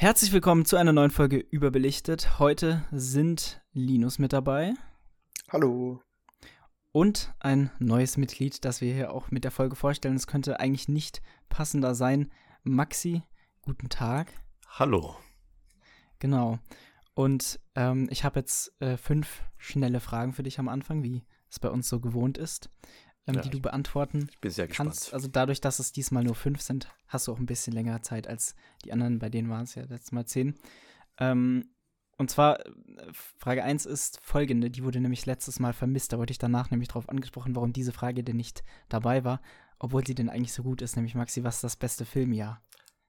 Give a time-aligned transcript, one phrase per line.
[0.00, 2.38] Herzlich willkommen zu einer neuen Folge Überbelichtet.
[2.38, 4.74] Heute sind Linus mit dabei.
[5.50, 6.00] Hallo.
[6.92, 10.14] Und ein neues Mitglied, das wir hier auch mit der Folge vorstellen.
[10.14, 12.30] Es könnte eigentlich nicht passender sein.
[12.62, 13.24] Maxi,
[13.60, 14.28] guten Tag.
[14.68, 15.16] Hallo.
[16.20, 16.60] Genau.
[17.14, 21.58] Und ähm, ich habe jetzt äh, fünf schnelle Fragen für dich am Anfang, wie es
[21.58, 22.70] bei uns so gewohnt ist
[23.28, 25.00] ähm, ja, die du beantworten ich bin sehr kannst.
[25.00, 25.14] Gespannt.
[25.14, 28.26] Also dadurch, dass es diesmal nur fünf sind, hast du auch ein bisschen längere Zeit
[28.26, 28.54] als
[28.84, 30.58] die anderen, bei denen waren es ja letztes Mal zehn.
[31.18, 31.70] Ähm,
[32.16, 32.72] und zwar, äh,
[33.12, 36.12] Frage 1 ist folgende, die wurde nämlich letztes Mal vermisst.
[36.12, 39.40] Da wurde ich danach nämlich darauf angesprochen, warum diese Frage denn nicht dabei war,
[39.78, 42.60] obwohl sie denn eigentlich so gut ist, nämlich Maxi, was ist das beste Filmjahr?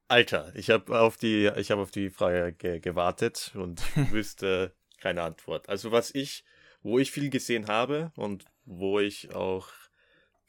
[0.08, 3.82] Alter, ich habe auf die, ich habe auf die Frage ge gewartet und
[4.12, 5.70] wüsste keine Antwort.
[5.70, 6.44] Also was ich,
[6.82, 9.70] wo ich viel gesehen habe und wo ich auch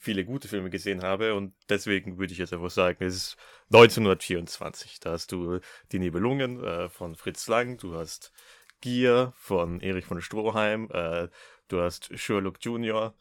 [0.00, 3.36] viele gute Filme gesehen habe und deswegen würde ich jetzt einfach sagen, es ist
[3.66, 4.98] 1924.
[4.98, 5.60] Da hast du
[5.92, 8.32] Die Nebelungen äh, von Fritz Lang, du hast
[8.80, 11.28] Gier von Erich von Stroheim, äh,
[11.68, 13.14] du hast Sherlock Jr.,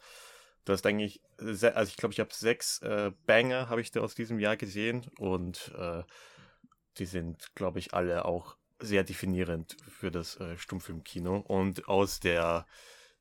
[0.63, 4.15] du hast eigentlich, also ich glaube, ich habe sechs äh, Banger habe ich da aus
[4.15, 6.03] diesem Jahr gesehen und äh,
[6.97, 12.65] die sind, glaube ich, alle auch sehr definierend für das äh, Stummfilmkino und aus der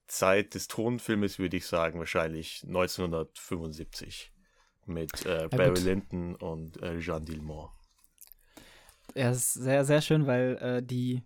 [0.09, 4.33] Zeit des Tonfilmes würde ich sagen, wahrscheinlich 1975
[4.87, 5.85] mit äh, Barry gut.
[5.85, 7.71] Lyndon und äh, Jean Dilmont.
[9.15, 11.23] Ja, ist sehr, sehr schön, weil äh, die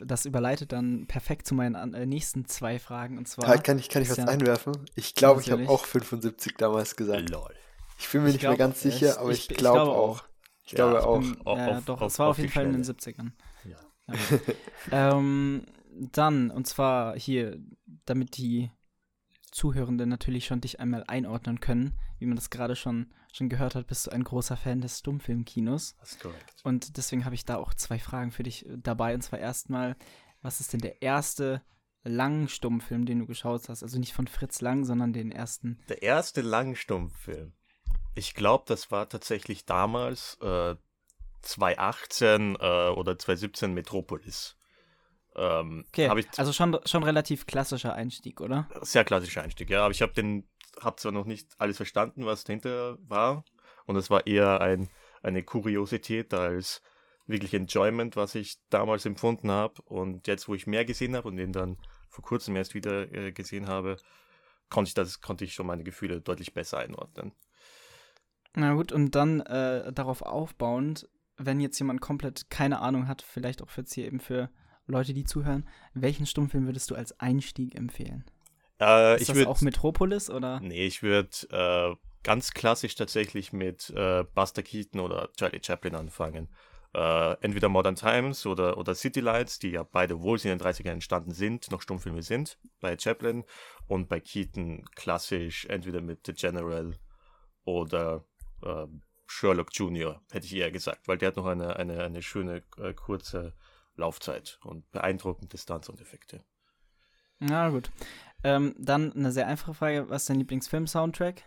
[0.00, 3.18] das überleitet dann perfekt zu meinen äh, nächsten zwei Fragen.
[3.18, 3.48] Und zwar.
[3.48, 4.74] Ja, kann ich, kann ich was ja, einwerfen?
[4.94, 7.30] Ich glaube, ich habe auch 75 damals gesagt.
[7.30, 7.54] Lol.
[7.98, 9.96] Ich bin mir ich nicht glaub, mehr ganz sicher, es, aber ich, ich glaube glaub
[9.96, 10.24] auch.
[10.64, 11.20] Ich glaube auch.
[11.20, 13.32] Bin, ja, auf, doch, es war auf jeden Fall in den 70ern.
[13.64, 13.76] Ja.
[14.90, 15.18] ja.
[15.18, 17.58] ähm, dann, und zwar hier,
[18.04, 18.70] damit die
[19.50, 23.86] Zuhörenden natürlich schon dich einmal einordnen können, wie man das gerade schon, schon gehört hat,
[23.86, 25.96] bist du ein großer Fan des Stummfilmkinos.
[26.00, 26.60] Das ist korrekt.
[26.64, 29.14] Und deswegen habe ich da auch zwei Fragen für dich dabei.
[29.14, 29.96] Und zwar erstmal,
[30.42, 31.62] was ist denn der erste
[32.04, 33.82] langen Stummfilm, den du geschaut hast?
[33.82, 35.78] Also nicht von Fritz Lang, sondern den ersten.
[35.88, 37.52] Der erste langen Stummfilm.
[38.14, 40.74] Ich glaube, das war tatsächlich damals äh,
[41.42, 44.57] 2018 äh, oder 2017 Metropolis.
[45.38, 48.68] Ähm, okay, also schon, schon relativ klassischer Einstieg, oder?
[48.82, 49.84] Sehr klassischer Einstieg, ja.
[49.84, 50.48] Aber ich habe den,
[50.80, 53.44] habe zwar noch nicht alles verstanden, was dahinter war.
[53.86, 54.88] Und es war eher ein,
[55.22, 56.82] eine Kuriosität als
[57.26, 59.80] wirklich Enjoyment, was ich damals empfunden habe.
[59.82, 61.76] Und jetzt, wo ich mehr gesehen habe und den dann
[62.08, 63.96] vor kurzem erst wieder äh, gesehen habe,
[64.70, 67.32] konnte ich das, konnte ich schon meine Gefühle deutlich besser einordnen.
[68.54, 73.62] Na gut, und dann äh, darauf aufbauend, wenn jetzt jemand komplett keine Ahnung hat, vielleicht
[73.62, 74.50] auch jetzt hier eben für
[74.88, 78.24] Leute, die zuhören, welchen Stummfilm würdest du als Einstieg empfehlen?
[78.80, 80.60] Äh, ist ich das würd, auch Metropolis oder?
[80.60, 86.48] Nee, ich würde äh, ganz klassisch tatsächlich mit äh, Buster Keaton oder Charlie Chaplin anfangen.
[86.94, 90.92] Äh, entweder Modern Times oder, oder City Lights, die ja beide, wohl in den 30ern
[90.92, 93.44] entstanden sind, noch Stummfilme sind, bei Chaplin
[93.86, 96.92] und bei Keaton klassisch entweder mit The General
[97.64, 98.24] oder
[98.62, 98.86] äh,
[99.26, 102.94] Sherlock Jr., hätte ich eher gesagt, weil der hat noch eine, eine, eine schöne, äh,
[102.94, 103.52] kurze
[103.98, 106.44] Laufzeit und beeindruckende Distanz und Effekte.
[107.38, 107.90] Na gut.
[108.42, 111.42] Ähm, dann eine sehr einfache Frage: Was ist dein Lieblingsfilm-Soundtrack?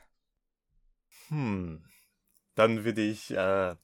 [1.30, 1.84] Hm.
[2.56, 3.76] Dann würde ich äh,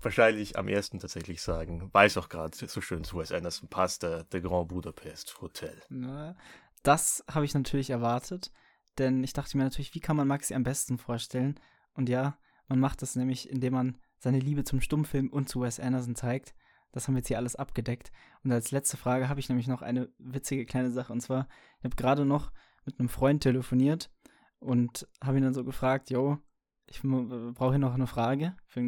[0.00, 4.24] wahrscheinlich am ersten tatsächlich sagen, weiß auch gerade so schön zu Wes Anderson passt, der,
[4.24, 5.82] der Grand Budapest Hotel.
[5.88, 6.36] Na,
[6.82, 8.52] das habe ich natürlich erwartet,
[8.98, 11.58] denn ich dachte mir natürlich, wie kann man Maxi am besten vorstellen?
[11.94, 15.80] Und ja, man macht das nämlich, indem man seine Liebe zum Stummfilm und zu Wes
[15.80, 16.54] Anderson zeigt.
[16.92, 18.10] Das haben wir jetzt hier alles abgedeckt.
[18.42, 21.12] Und als letzte Frage habe ich nämlich noch eine witzige kleine Sache.
[21.12, 22.52] Und zwar, ich habe gerade noch
[22.84, 24.10] mit einem Freund telefoniert
[24.58, 26.38] und habe ihn dann so gefragt, yo,
[26.86, 28.80] ich brauche hier noch eine Frage für,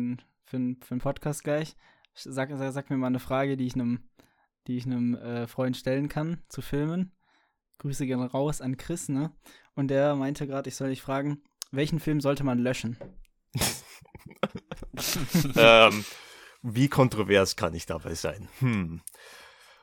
[0.44, 1.76] für, für einen Podcast gleich.
[2.14, 4.10] Sag, sag, sag, mir mal eine Frage, die ich einem,
[4.66, 7.12] die ich einem äh, Freund stellen kann zu Filmen.
[7.78, 9.32] Grüße gerne raus an Chris, ne?
[9.74, 12.98] Und der meinte gerade, ich soll dich fragen, welchen Film sollte man löschen?
[15.56, 16.04] ähm,
[16.62, 18.48] wie kontrovers kann ich dabei sein?
[18.60, 19.00] Hm.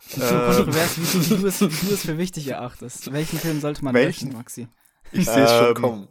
[0.08, 0.46] So ähm.
[0.46, 3.12] kontrovers, wie du, es, du es für wichtig erachtest.
[3.12, 4.28] Welchen Film sollte man welchen?
[4.28, 4.68] löschen, Maxi?
[5.12, 6.08] Ich sehe es schon ähm, kommen.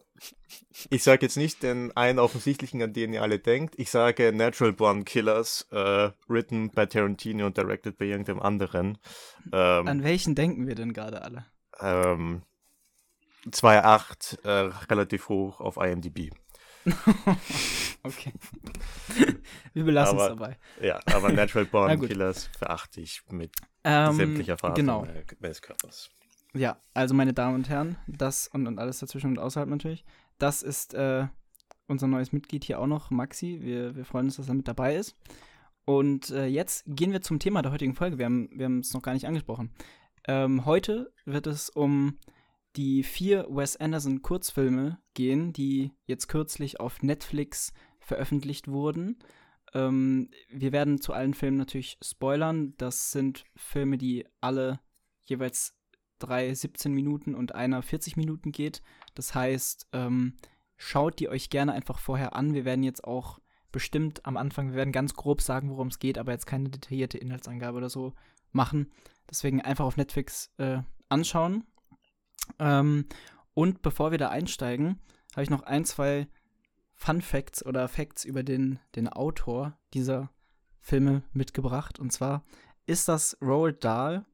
[0.91, 3.75] Ich sage jetzt nicht den einen offensichtlichen, an den ihr alle denkt.
[3.79, 8.99] Ich sage Natural Born Killers, äh, written by Tarantino und directed by irgendeinem anderen.
[9.53, 11.47] Ähm, an welchen denken wir denn gerade alle?
[11.81, 12.43] Ähm,
[13.47, 16.31] 2.8, äh, relativ hoch auf IMDb.
[18.03, 18.33] okay.
[19.73, 20.57] Wir belassen es dabei.
[20.81, 23.53] Ja, aber Natural Born Killers verachte ich mit
[23.85, 25.07] ähm, sämtlicher Phase genau.
[25.41, 26.11] meines Körpers.
[26.55, 30.05] Ja, also meine Damen und Herren, das und, und alles dazwischen und außerhalb natürlich,
[30.39, 31.27] das ist äh,
[31.87, 33.59] unser neues Mitglied hier auch noch, Maxi.
[33.61, 35.17] Wir, wir freuen uns, dass er mit dabei ist.
[35.85, 38.19] Und äh, jetzt gehen wir zum Thema der heutigen Folge.
[38.19, 39.73] Wir haben wir es noch gar nicht angesprochen.
[40.27, 42.19] Ähm, heute wird es um
[42.77, 49.19] die vier Wes Anderson Kurzfilme gehen, die jetzt kürzlich auf Netflix veröffentlicht wurden.
[49.75, 52.75] Ähm, wir werden zu allen Filmen natürlich spoilern.
[52.77, 54.81] Das sind Filme, die alle
[55.25, 55.75] jeweils
[56.19, 58.83] drei 17 Minuten und einer 40 Minuten geht.
[59.15, 60.37] Das heißt, ähm,
[60.77, 62.55] schaut die euch gerne einfach vorher an.
[62.55, 63.39] Wir werden jetzt auch
[63.71, 67.19] bestimmt am Anfang, wir werden ganz grob sagen, worum es geht, aber jetzt keine detaillierte
[67.19, 68.15] Inhaltsangabe oder so
[68.51, 68.91] machen.
[69.31, 71.65] Deswegen einfach auf Netflix äh, anschauen.
[72.59, 73.07] Ähm,
[73.55, 75.01] und bevor wir da einsteigen,
[75.33, 76.29] habe ich noch ein, zwei
[76.95, 80.31] Fun Facts oder Facts über den, den Autor dieser
[80.81, 81.99] Filme mitgebracht.
[81.99, 82.45] Und zwar
[82.87, 84.25] ist das Roald Dahl.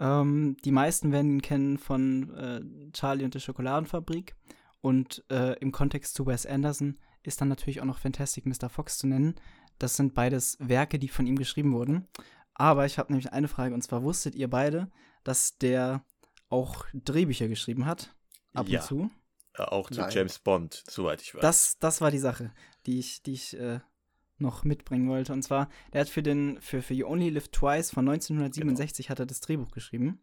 [0.00, 4.36] Ähm, die meisten werden ihn kennen von äh, Charlie und der Schokoladenfabrik.
[4.80, 8.68] Und äh, im Kontext zu Wes Anderson ist dann natürlich auch noch Fantastic Mr.
[8.68, 9.34] Fox zu nennen.
[9.78, 12.08] Das sind beides Werke, die von ihm geschrieben wurden.
[12.54, 14.90] Aber ich habe nämlich eine Frage, und zwar wusstet ihr beide,
[15.24, 16.02] dass der
[16.48, 18.14] auch Drehbücher geschrieben hat?
[18.54, 18.80] Ab ja.
[18.80, 19.10] und zu?
[19.58, 20.10] Ja, auch zu Nein.
[20.10, 21.40] James Bond, soweit ich weiß.
[21.40, 22.52] Das, das war die Sache,
[22.86, 23.80] die ich, die ich äh,
[24.38, 25.32] noch mitbringen wollte.
[25.32, 29.10] Und zwar, der hat für den, für, für You Only Live Twice von 1967 genau.
[29.10, 30.20] hat er das Drehbuch geschrieben.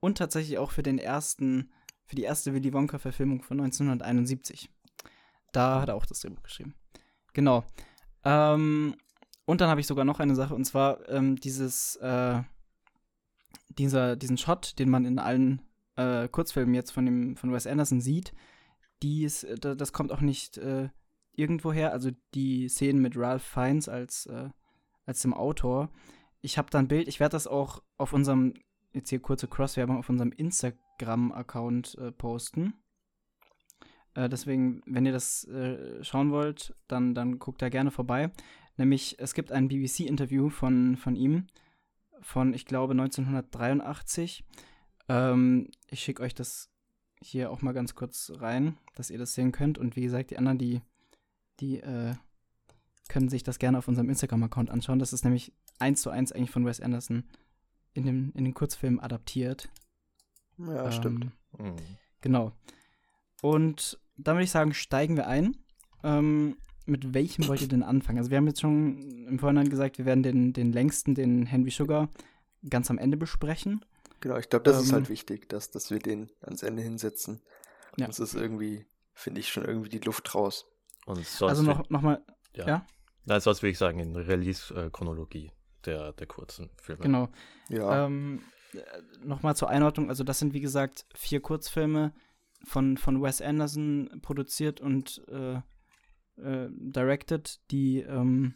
[0.00, 1.70] Und tatsächlich auch für den ersten,
[2.04, 4.68] für die erste Willy Wonka-Verfilmung von 1971.
[5.52, 6.74] Da hat er auch das Drehbuch geschrieben.
[7.32, 7.64] Genau.
[8.24, 8.96] Ähm,
[9.44, 12.42] und dann habe ich sogar noch eine Sache, und zwar ähm, dieses, äh,
[13.78, 15.62] dieser, diesen Shot, den man in allen
[15.96, 18.32] äh, Kurzfilmen jetzt von, dem, von Wes Anderson sieht,
[19.02, 20.88] dies, äh, das kommt auch nicht äh,
[21.34, 21.92] irgendwoher.
[21.92, 24.50] Also die Szenen mit Ralph Fiennes als, äh,
[25.06, 25.90] als dem Autor.
[26.40, 28.54] Ich habe da ein Bild, ich werde das auch auf unserem,
[28.92, 32.74] jetzt hier kurze Crosswerbung, auf unserem Instagram-Account äh, posten.
[34.14, 38.30] Äh, deswegen, wenn ihr das äh, schauen wollt, dann, dann guckt da gerne vorbei.
[38.76, 41.46] Nämlich, es gibt ein BBC-Interview von, von ihm,
[42.22, 44.44] von, ich glaube, 1983.
[45.08, 46.70] Ähm, ich schicke euch das
[47.20, 49.78] hier auch mal ganz kurz rein, dass ihr das sehen könnt.
[49.78, 50.80] Und wie gesagt, die anderen, die,
[51.60, 52.14] die äh,
[53.08, 54.98] können sich das gerne auf unserem Instagram-Account anschauen.
[54.98, 57.24] Das ist nämlich eins zu eins eigentlich von Wes Anderson
[57.94, 59.68] in, dem, in den Kurzfilm adaptiert.
[60.58, 61.24] Ja, ähm, stimmt.
[61.58, 61.76] Mhm.
[62.20, 62.52] Genau.
[63.42, 65.56] Und dann würde ich sagen, steigen wir ein.
[66.04, 66.56] Ähm,
[66.86, 68.18] mit welchem wollt ihr denn anfangen?
[68.18, 71.70] Also wir haben jetzt schon im Vorhinein gesagt, wir werden den, den längsten, den Henry
[71.70, 72.08] Sugar,
[72.68, 73.84] ganz am Ende besprechen.
[74.20, 77.40] Genau, ich glaube, das ähm, ist halt wichtig, dass, dass wir den ans Ende hinsetzen.
[77.96, 78.06] Ja.
[78.06, 80.66] Das ist irgendwie, finde ich, schon irgendwie die Luft raus.
[81.06, 82.22] Und sonst also noch, noch mal,
[82.54, 82.66] ja.
[82.66, 82.86] ja?
[83.24, 85.50] Nein, sonst würde ich sagen, in Release-Chronologie
[85.84, 87.02] der, der kurzen Filme.
[87.02, 87.28] Genau.
[87.68, 88.06] Ja.
[88.06, 88.42] Ähm,
[89.22, 92.14] Nochmal zur Einordnung, also das sind wie gesagt vier Kurzfilme
[92.64, 95.60] von, von Wes Anderson produziert und äh,
[96.36, 98.54] äh, directed, die ähm,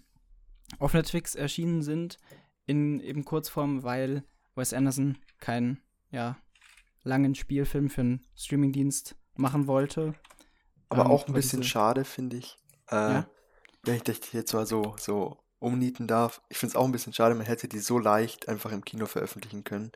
[0.79, 2.19] auf Netflix erschienen sind,
[2.67, 4.25] in eben Kurzform, weil
[4.55, 5.81] Wes Anderson keinen,
[6.11, 6.37] ja,
[7.03, 10.15] langen Spielfilm für einen Streamingdienst machen wollte.
[10.89, 11.71] Aber ähm, auch ein bisschen diese...
[11.71, 12.59] schade, finde ich.
[12.91, 13.31] Äh, ja?
[13.85, 16.43] Wenn ich dich jetzt mal so, so umnieten darf.
[16.49, 19.07] Ich finde es auch ein bisschen schade, man hätte die so leicht einfach im Kino
[19.07, 19.93] veröffentlichen können.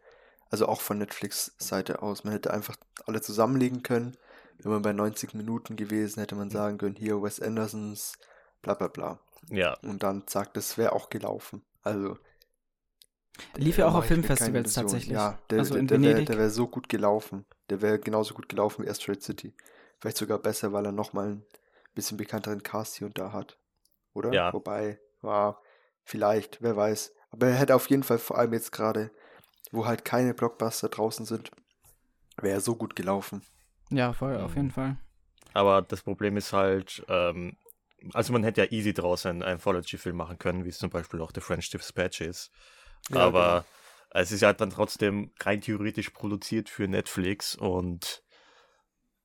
[0.49, 2.25] Also auch von Netflix-Seite aus.
[2.25, 2.77] Man hätte einfach
[3.07, 4.17] alle zusammenlegen können
[4.63, 6.53] wenn man bei 90 Minuten gewesen, hätte man mhm.
[6.53, 8.19] sagen können, hier Wes Andersons,
[8.63, 9.21] bla bla bla.
[9.49, 9.77] Ja.
[9.83, 11.63] Und dann zack, das wäre auch gelaufen.
[11.83, 12.19] Also.
[13.57, 15.13] Lief ja auch auf Filmfestivals tatsächlich.
[15.13, 17.47] Ja, der, also der, der wäre wär so gut gelaufen.
[17.71, 19.55] Der wäre genauso gut gelaufen wie Asteroid City.
[19.99, 21.45] Vielleicht sogar besser, weil er nochmal ein
[21.95, 23.59] bisschen bekannteren Cast hier und da hat.
[24.13, 24.33] Oder?
[24.33, 24.53] Ja.
[24.53, 25.63] Wobei, war
[26.05, 27.15] vielleicht, wer weiß.
[27.31, 29.11] Aber er hätte auf jeden Fall, vor allem jetzt gerade,
[29.71, 31.51] wo halt keine Blockbuster draußen sind,
[32.41, 33.43] wäre er so gut gelaufen.
[33.91, 34.97] Ja, voll, auf jeden Fall.
[35.53, 37.57] Aber das Problem ist halt, ähm,
[38.15, 41.33] also man hätte ja easy draus einen Anthology-Film machen können, wie es zum Beispiel auch
[41.35, 42.51] The French Dispatch ist.
[43.11, 43.65] Ja, Aber
[44.13, 44.23] genau.
[44.23, 48.23] es ist ja dann trotzdem rein theoretisch produziert für Netflix und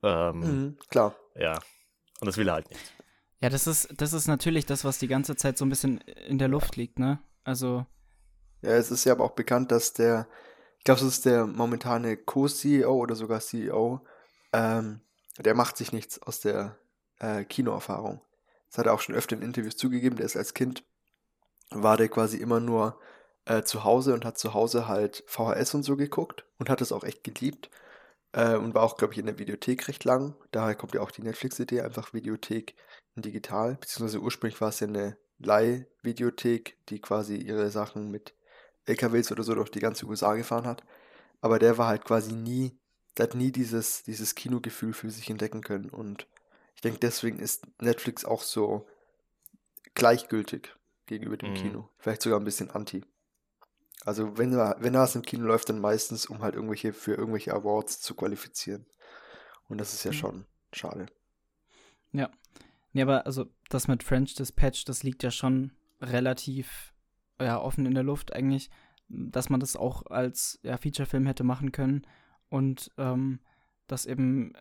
[0.04, 1.16] ähm, mhm, klar.
[1.36, 1.60] Ja.
[2.20, 2.94] Und das will er halt nicht.
[3.42, 6.38] Ja, das ist, das ist natürlich das, was die ganze Zeit so ein bisschen in
[6.38, 7.20] der Luft liegt, ne?
[7.44, 7.86] Also.
[8.62, 10.28] Ja, es ist ja aber auch bekannt, dass der,
[10.80, 14.02] ich glaube, es ist der momentane Co-CEO oder sogar CEO
[14.56, 15.02] ähm,
[15.38, 16.78] der macht sich nichts aus der
[17.20, 18.22] äh, Kinoerfahrung.
[18.70, 20.16] Das hat er auch schon öfter in Interviews zugegeben.
[20.16, 20.84] Der ist als Kind,
[21.72, 22.98] war der quasi immer nur
[23.44, 26.94] äh, zu Hause und hat zu Hause halt VHS und so geguckt und hat es
[26.94, 27.70] auch echt geliebt.
[28.32, 30.36] Äh, und war auch, glaube ich, in der Videothek recht lang.
[30.52, 32.76] Daher kommt ja auch die Netflix-Idee, einfach Videothek
[33.16, 33.76] in digital.
[33.76, 38.34] Beziehungsweise ursprünglich war es ja eine Leih-Videothek, die quasi ihre Sachen mit
[38.86, 40.84] LKWs oder so durch die ganze USA gefahren hat.
[41.42, 42.80] Aber der war halt quasi nie
[43.18, 45.90] der hat nie dieses, dieses Kinogefühl für sich entdecken können.
[45.90, 46.28] Und
[46.76, 48.88] ich denke, deswegen ist Netflix auch so
[49.94, 50.76] gleichgültig.
[51.08, 51.54] gegenüber dem Mhm.
[51.54, 51.90] Kino.
[52.00, 53.06] Vielleicht sogar ein bisschen anti.
[54.06, 57.14] Also wenn er, wenn er es im Kino läuft, dann meistens, um halt irgendwelche für
[57.14, 58.88] irgendwelche Awards zu qualifizieren.
[59.70, 60.16] Und das ist ja Mhm.
[60.16, 61.06] schon schade.
[62.94, 66.94] Nee, aber also das mit French Dispatch, das liegt ja schon relativ
[67.40, 68.70] ja, offen in der Luft eigentlich,
[69.10, 72.08] dass man das auch als ja, Featurefilm hätte machen können
[72.50, 73.40] und ähm,
[73.88, 74.54] das eben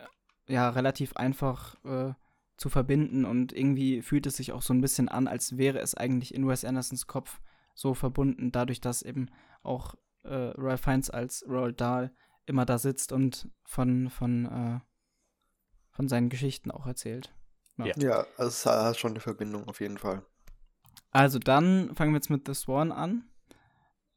[0.47, 2.13] ja relativ einfach äh,
[2.57, 5.95] zu verbinden und irgendwie fühlt es sich auch so ein bisschen an, als wäre es
[5.95, 7.41] eigentlich in Wes Andersons Kopf
[7.73, 9.29] so verbunden, dadurch, dass eben
[9.63, 12.13] auch äh, Ralph Fiennes als Roald Dahl
[12.45, 14.79] immer da sitzt und von, von, äh,
[15.91, 17.33] von seinen Geschichten auch erzählt.
[17.77, 17.91] Ja.
[17.97, 20.25] Ja, also es hat schon eine Verbindung auf jeden Fall.
[21.11, 23.29] Also dann fangen wir jetzt mit The Swan an.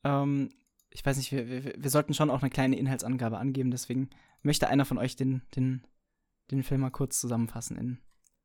[0.04, 0.50] Ähm,
[0.90, 4.10] ich weiß nicht, wir, wir, wir sollten schon auch eine kleine Inhaltsangabe angeben, deswegen
[4.42, 5.86] möchte einer von euch den, den,
[6.50, 7.98] den Film mal kurz zusammenfassen in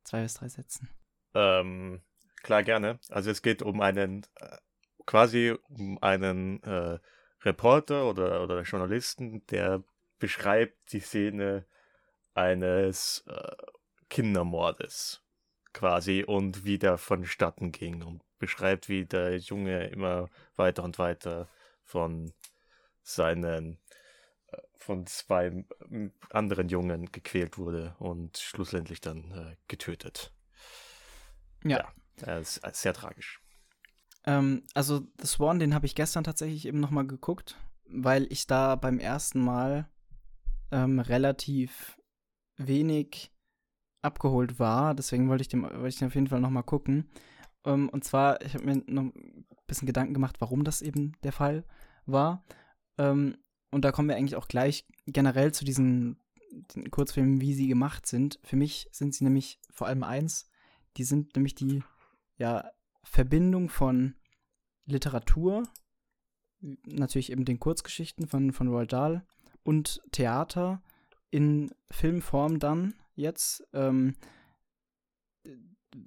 [0.03, 0.89] zwei bis drei Sätzen.
[1.33, 2.01] Ähm,
[2.41, 2.99] klar, gerne.
[3.09, 4.57] Also es geht um einen, äh,
[5.05, 6.99] quasi um einen äh,
[7.41, 9.83] Reporter oder, oder Journalisten, der
[10.19, 11.65] beschreibt die Szene
[12.33, 13.55] eines äh,
[14.09, 15.21] Kindermordes
[15.73, 21.49] quasi und wie der vonstatten ging und beschreibt, wie der Junge immer weiter und weiter
[21.93, 22.33] von
[23.03, 23.77] seinen
[24.47, 25.63] äh, von zwei
[26.31, 30.33] anderen Jungen gequält wurde und schlussendlich dann äh, getötet.
[31.63, 31.87] Ja.
[32.25, 33.39] Ja, ist, ist sehr tragisch.
[34.25, 38.75] Ähm, also The Swan, den habe ich gestern tatsächlich eben nochmal geguckt, weil ich da
[38.75, 39.87] beim ersten Mal
[40.71, 41.99] ähm, relativ
[42.57, 43.31] wenig
[44.01, 44.95] abgeholt war.
[44.95, 47.11] Deswegen wollte ich, dem, wollte ich den auf jeden Fall nochmal gucken.
[47.65, 49.11] Ähm, und zwar, ich habe mir noch
[49.73, 51.63] bisschen Gedanken gemacht, warum das eben der Fall
[52.05, 52.43] war.
[52.97, 53.37] Ähm,
[53.71, 56.17] und da kommen wir eigentlich auch gleich generell zu diesen,
[56.91, 58.39] Kurzfilmen, wie sie gemacht sind.
[58.43, 60.47] Für mich sind sie nämlich vor allem eins,
[60.97, 61.83] die sind nämlich die
[62.37, 62.69] ja,
[63.03, 64.15] Verbindung von
[64.85, 65.63] Literatur,
[66.59, 69.25] natürlich eben den Kurzgeschichten von, von Roald Dahl
[69.63, 70.81] und Theater
[71.31, 73.67] in Filmform dann jetzt.
[73.73, 74.15] Ähm,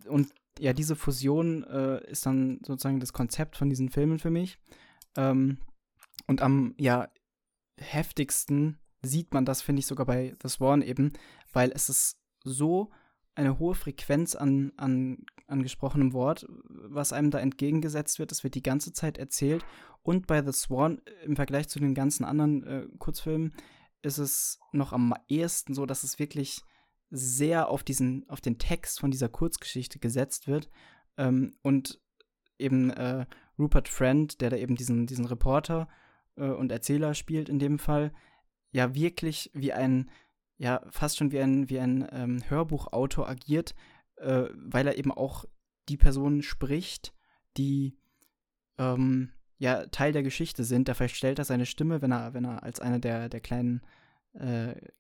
[0.07, 4.59] und ja, diese Fusion äh, ist dann sozusagen das Konzept von diesen Filmen für mich.
[5.17, 5.59] Ähm,
[6.27, 7.09] und am ja
[7.79, 11.13] heftigsten sieht man das, finde ich, sogar bei The Swan eben,
[11.53, 12.91] weil es ist so
[13.35, 18.33] eine hohe Frequenz an, an, an gesprochenem Wort, was einem da entgegengesetzt wird.
[18.33, 19.65] Es wird die ganze Zeit erzählt.
[20.03, 23.55] Und bei The Swan, im Vergleich zu den ganzen anderen äh, Kurzfilmen,
[24.03, 26.63] ist es noch am ehesten so, dass es wirklich
[27.11, 30.69] sehr auf diesen, auf den Text von dieser Kurzgeschichte gesetzt wird.
[31.17, 32.01] Ähm, und
[32.59, 33.27] eben äh,
[33.59, 35.89] Rupert Friend, der da eben diesen, diesen Reporter
[36.37, 38.13] äh, und Erzähler spielt in dem Fall,
[38.71, 40.11] ja wirklich wie ein,
[40.59, 43.75] ja, fast schon wie ein, wie ein ähm, Hörbuchautor agiert,
[44.17, 45.45] äh, weil er eben auch
[45.89, 47.15] die Personen spricht,
[47.57, 47.97] die
[48.79, 50.89] ähm, ja Teil der Geschichte sind.
[50.89, 53.83] Da verstellt er seine Stimme, wenn er, wenn er als einer der, der kleinen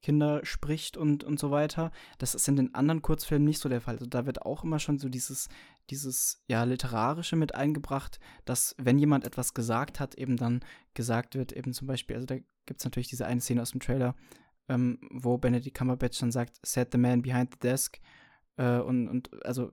[0.02, 1.90] Kinder spricht und, und so weiter.
[2.18, 3.94] Das ist in den anderen Kurzfilmen nicht so der Fall.
[3.94, 5.48] Also da wird auch immer schon so dieses,
[5.90, 10.60] dieses ja, Literarische mit eingebracht, dass wenn jemand etwas gesagt hat, eben dann
[10.94, 13.80] gesagt wird, eben zum Beispiel, also da gibt es natürlich diese eine Szene aus dem
[13.80, 14.14] Trailer,
[14.68, 18.00] ähm, wo Benedict Cumberbatch dann sagt, set the man behind the desk.
[18.56, 19.70] Äh, und, und also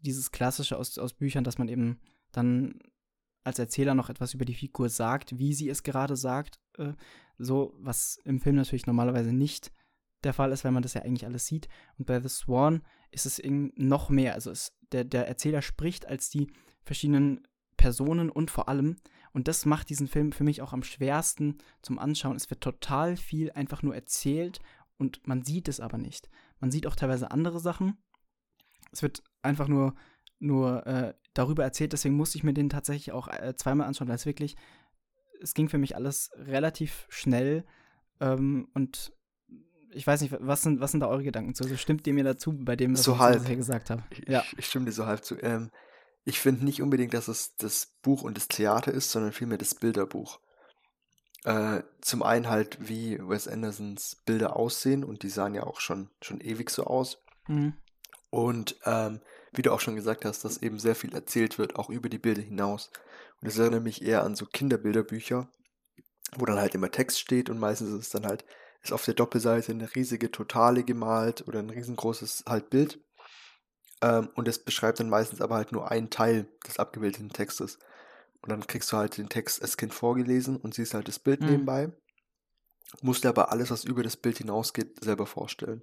[0.00, 2.00] dieses Klassische aus, aus Büchern, dass man eben
[2.32, 2.80] dann
[3.46, 6.58] als Erzähler noch etwas über die Figur sagt, wie sie es gerade sagt.
[6.78, 6.94] Äh,
[7.38, 9.72] so, was im Film natürlich normalerweise nicht
[10.24, 11.68] der Fall ist, weil man das ja eigentlich alles sieht.
[11.98, 14.34] Und bei The Swan ist es noch mehr.
[14.34, 16.50] Also es, der, der Erzähler spricht als die
[16.82, 18.96] verschiedenen Personen und vor allem,
[19.32, 23.16] und das macht diesen Film für mich auch am schwersten zum Anschauen, es wird total
[23.16, 24.60] viel einfach nur erzählt
[24.98, 26.28] und man sieht es aber nicht.
[26.58, 27.98] Man sieht auch teilweise andere Sachen.
[28.92, 29.94] Es wird einfach nur,
[30.38, 34.16] nur äh, darüber erzählt, deswegen musste ich mir den tatsächlich auch äh, zweimal anschauen, weil
[34.16, 34.56] es wirklich,
[35.40, 37.64] es ging für mich alles relativ schnell
[38.20, 39.12] ähm, und
[39.90, 41.64] ich weiß nicht, was sind, was sind da eure Gedanken zu?
[41.64, 43.38] Also stimmt ihr mir dazu bei dem, was So ich halb.
[43.40, 44.02] bisher gesagt habe?
[44.10, 44.44] Ich, Ja.
[44.58, 45.36] ich stimme dir so halb zu.
[45.42, 45.70] Ähm,
[46.24, 49.74] ich finde nicht unbedingt, dass es das Buch und das Theater ist, sondern vielmehr das
[49.74, 50.40] Bilderbuch.
[51.44, 56.10] Äh, zum einen halt, wie Wes Andersons Bilder aussehen und die sahen ja auch schon,
[56.20, 57.22] schon ewig so aus.
[57.46, 57.74] Mhm.
[58.30, 59.20] Und ähm,
[59.52, 62.18] wie du auch schon gesagt hast, dass eben sehr viel erzählt wird, auch über die
[62.18, 62.90] Bilder hinaus.
[63.40, 65.48] Und das erinnert mich eher an so Kinderbilderbücher,
[66.36, 68.44] wo dann halt immer Text steht und meistens ist es dann halt,
[68.82, 73.00] ist auf der Doppelseite eine riesige Totale gemalt oder ein riesengroßes halt Bild.
[74.02, 77.78] Ähm, und das beschreibt dann meistens aber halt nur einen Teil des abgebildeten Textes.
[78.42, 81.40] Und dann kriegst du halt den Text als Kind vorgelesen und siehst halt das Bild
[81.40, 81.46] Mhm.
[81.46, 81.92] nebenbei.
[83.02, 85.82] Musst dir aber alles, was über das Bild hinausgeht, selber vorstellen.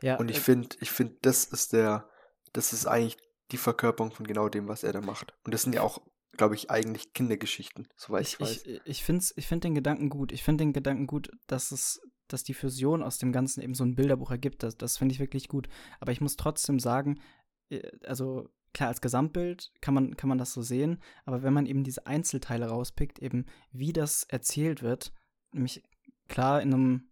[0.00, 2.08] Ja, Und ich äh, finde, ich finde, das ist der,
[2.52, 3.16] das ist eigentlich
[3.50, 5.34] die Verkörperung von genau dem, was er da macht.
[5.44, 6.00] Und das sind ja auch
[6.38, 8.64] glaube ich, eigentlich Kindergeschichten, soweit ich, Ich, weiß.
[8.64, 10.32] ich, ich finde ich find den Gedanken gut.
[10.32, 13.84] Ich finde den Gedanken gut, dass es, dass die Fusion aus dem Ganzen eben so
[13.84, 14.62] ein Bilderbuch ergibt.
[14.62, 15.68] Das, das finde ich wirklich gut.
[16.00, 17.20] Aber ich muss trotzdem sagen,
[17.68, 21.66] äh, also klar, als Gesamtbild kann man, kann man das so sehen, aber wenn man
[21.66, 25.12] eben diese Einzelteile rauspickt, eben wie das erzählt wird,
[25.52, 25.82] nämlich
[26.28, 27.10] klar in einem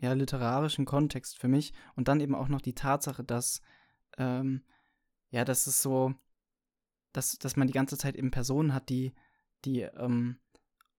[0.00, 3.60] ja, literarischen Kontext für mich und dann eben auch noch die Tatsache, dass
[4.18, 4.62] ähm,
[5.30, 6.14] ja, das ist so,
[7.12, 9.14] dass, dass man die ganze Zeit eben Personen hat, die,
[9.64, 10.38] die ähm,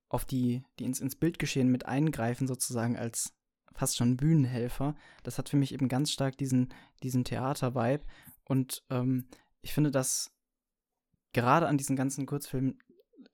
[0.09, 3.33] auf die, die ins, ins Bildgeschehen mit eingreifen, sozusagen als
[3.73, 4.95] fast schon Bühnenhelfer.
[5.23, 8.05] Das hat für mich eben ganz stark diesen, diesen Theater-Vibe.
[8.45, 9.27] Und ähm,
[9.61, 10.31] ich finde das
[11.33, 12.79] gerade an diesen ganzen Kurzfilmen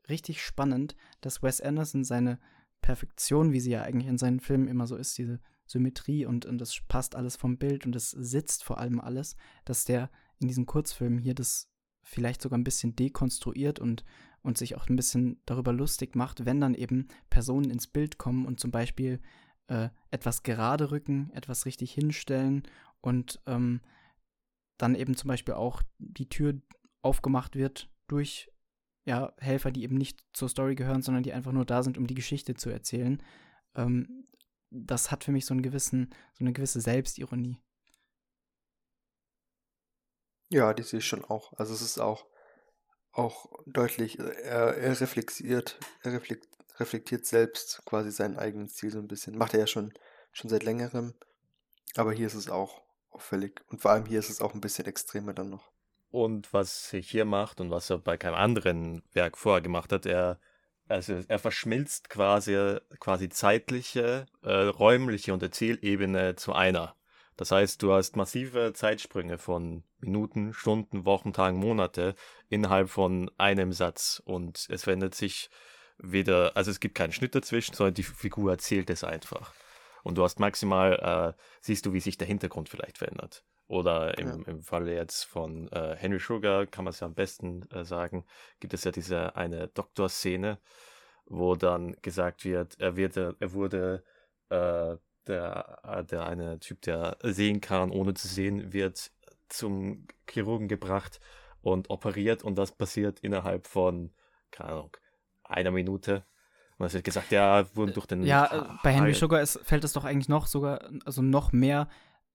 [0.10, 2.40] richtig spannend, dass Wes Anderson seine
[2.82, 5.40] Perfektion, wie sie ja eigentlich in seinen Filmen immer so ist, diese
[5.72, 9.36] Symmetrie und, und das passt alles vom Bild und es sitzt vor allem alles,
[9.66, 10.10] dass der
[10.40, 11.70] in diesem Kurzfilm hier das
[12.04, 14.04] vielleicht sogar ein bisschen dekonstruiert und,
[14.42, 18.46] und sich auch ein bisschen darüber lustig macht, wenn dann eben Personen ins Bild kommen
[18.46, 19.20] und zum Beispiel
[19.68, 22.64] äh, etwas gerade rücken, etwas richtig hinstellen
[23.02, 23.82] und ähm,
[24.78, 26.60] dann eben zum Beispiel auch die Tür
[27.02, 28.52] aufgemacht wird durch
[29.06, 32.08] ja, Helfer, die eben nicht zur Story gehören, sondern die einfach nur da sind, um
[32.08, 33.22] die Geschichte zu erzählen.
[33.76, 34.26] Ähm,
[34.72, 37.58] das hat für mich so einen gewissen, so eine gewisse Selbstironie.
[40.50, 41.54] Ja, die sehe ich schon auch.
[41.54, 42.26] Also es ist auch,
[43.12, 46.48] auch deutlich, äh, er, er reflektiert, er reflekt,
[46.80, 49.38] reflektiert selbst quasi seinen eigenen Stil so ein bisschen.
[49.38, 49.94] Macht er ja schon,
[50.32, 51.14] schon seit längerem.
[51.96, 53.62] Aber hier ist es auch auffällig.
[53.68, 55.72] Und vor allem hier ist es auch ein bisschen extremer dann noch.
[56.10, 60.06] Und was er hier macht und was er bei keinem anderen Werk vorher gemacht hat,
[60.06, 60.40] er,
[60.92, 66.96] also er verschmilzt quasi, quasi zeitliche, äh, räumliche und Erzählebene zu einer.
[67.38, 72.16] Das heißt, du hast massive Zeitsprünge von Minuten, Stunden, Wochen, Tagen, Monate
[72.50, 74.22] innerhalb von einem Satz.
[74.24, 75.50] Und es wendet sich
[75.98, 79.54] weder, also es gibt keinen Schnitt dazwischen, sondern die Figur erzählt es einfach.
[80.04, 83.44] Und du hast maximal, äh, siehst du, wie sich der Hintergrund vielleicht verändert.
[83.68, 84.48] Oder im, Ja.
[84.48, 88.26] im Falle jetzt von äh, Henry Sugar kann man es ja am besten äh, sagen,
[88.60, 90.60] gibt es ja diese eine Doktorszene,
[91.32, 94.04] wo dann gesagt wird, er wird, er wurde
[94.50, 99.12] äh, der, äh, der eine Typ, der sehen kann, ohne zu sehen, wird
[99.48, 101.20] zum Chirurgen gebracht
[101.62, 104.12] und operiert und das passiert innerhalb von,
[104.52, 104.98] keine Ahnung,
[105.44, 106.26] einer Minute.
[106.78, 109.84] Und es wird gesagt, ja, wurden durch den Ja, äh, bei Henry Sugar ist, fällt
[109.84, 111.88] es doch eigentlich noch sogar, also noch mehr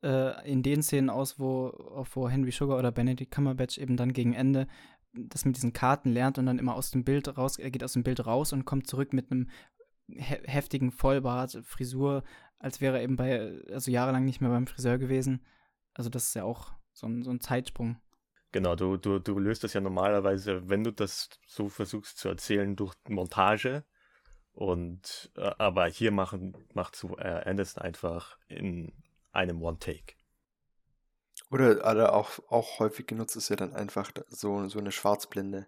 [0.03, 4.33] äh, in den Szenen aus, wo, wo Henry Sugar oder Benedict Cumberbatch eben dann gegen
[4.33, 4.69] Ende
[5.17, 7.95] das mit diesen Karten lernt und dann immer aus dem Bild raus, er geht aus
[7.95, 9.49] dem Bild raus und kommt zurück mit einem
[10.09, 12.23] he heftigen Vollbart, Frisur,
[12.59, 15.45] als wäre er eben bei, also jahrelang nicht mehr beim Friseur gewesen.
[15.95, 17.99] Also das ist ja auch so ein, so ein Zeitsprung.
[18.53, 22.77] Genau, du, du, du löst das ja normalerweise, wenn du das so versuchst zu erzählen,
[22.77, 23.85] durch Montage.
[24.53, 28.93] Und äh, aber hier machen, macht so Anderson einfach in
[29.33, 30.15] einem One-Take.
[31.51, 35.67] Oder, oder auch, auch häufig genutzt ist ja dann einfach so, so eine Schwarzblende.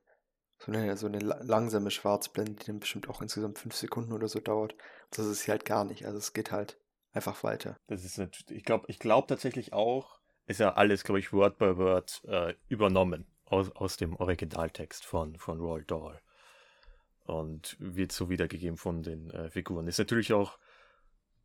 [0.61, 4.27] So eine, so eine la- langsame Schwarzblende, die dann bestimmt auch insgesamt fünf Sekunden oder
[4.27, 4.75] so dauert.
[5.11, 6.05] Das ist halt gar nicht.
[6.05, 6.81] Also es geht halt
[7.12, 7.77] einfach weiter.
[7.87, 11.59] Das ist natürlich, ich glaube, ich glaube tatsächlich auch, ist ja alles, glaube ich, Word
[11.59, 16.21] by Word äh, übernommen aus, aus dem Originaltext von, von Roald Dahl.
[17.27, 19.87] Und wird so wiedergegeben von den äh, Figuren.
[19.87, 20.59] Ist natürlich auch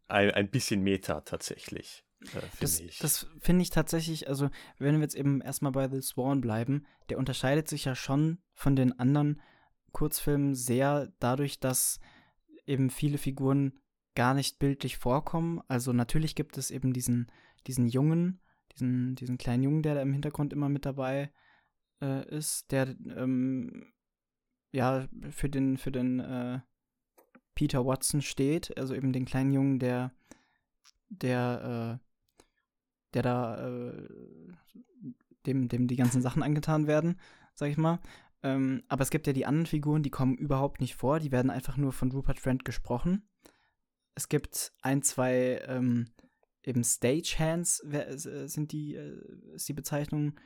[0.08, 2.06] ein, ein bisschen Meta tatsächlich,
[2.36, 3.00] äh, Das, finde ich.
[3.00, 7.18] das finde ich tatsächlich, also wenn wir jetzt eben erstmal bei The Sworn bleiben, der
[7.18, 9.42] unterscheidet sich ja schon von den anderen
[9.92, 12.00] Kurzfilmen sehr dadurch, dass
[12.66, 13.80] eben viele Figuren
[14.16, 15.62] gar nicht bildlich vorkommen.
[15.68, 17.32] Also natürlich gibt es eben diesen,
[17.68, 18.40] diesen Jungen,
[18.74, 21.32] diesen, diesen kleinen Jungen, der da im Hintergrund immer mit dabei
[22.02, 23.94] äh, ist, der ähm,
[24.72, 26.60] ja für den, für den äh,
[27.56, 30.12] Peter Watson steht, also eben den kleinen Jungen, der,
[31.10, 32.13] der, äh,
[33.14, 34.08] der da äh,
[35.46, 37.20] dem, dem die ganzen Sachen angetan werden,
[37.54, 38.00] sag ich mal.
[38.44, 41.52] Ähm, aber es gibt ja die anderen Figuren, die kommen überhaupt nicht vor, die werden
[41.52, 43.28] einfach nur von Rupert Friend gesprochen.
[44.16, 46.08] Es gibt ein, zwei ähm,
[46.64, 49.22] eben Stagehands, äh, sind die, äh,
[49.54, 50.40] ist die Bezeichnung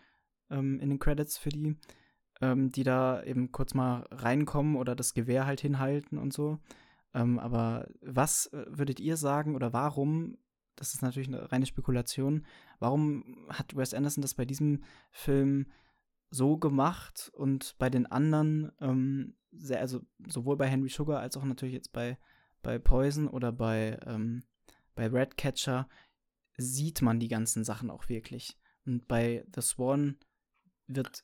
[0.50, 1.76] ähm, in den Credits für die,
[2.42, 6.60] ähm, die da eben kurz mal reinkommen oder das Gewehr halt hinhalten und so.
[7.14, 10.38] Ähm, aber was äh, würdet ihr sagen oder warum,
[10.78, 12.46] das ist natürlich eine reine Spekulation,
[12.80, 15.68] warum hat Wes Anderson das bei diesem Film
[16.30, 21.44] so gemacht und bei den anderen, ähm, sehr, also sowohl bei Henry Sugar als auch
[21.44, 22.18] natürlich jetzt bei,
[22.62, 24.44] bei Poison oder bei, ähm,
[24.96, 25.88] bei Ratcatcher
[26.58, 28.58] sieht man die ganzen Sachen auch wirklich.
[28.86, 30.18] Und bei The Swan
[30.88, 31.24] wird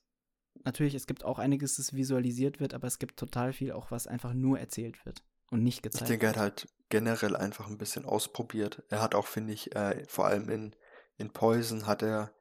[0.64, 4.08] natürlich, es gibt auch einiges, das visualisiert wird, aber es gibt total viel auch, was
[4.08, 8.06] einfach nur erzählt wird und nicht gezeigt Ich denke, hat halt generell einfach ein bisschen
[8.06, 8.84] ausprobiert.
[8.90, 10.76] Er hat auch, finde ich, äh, vor allem in,
[11.18, 12.32] in Poison hat er,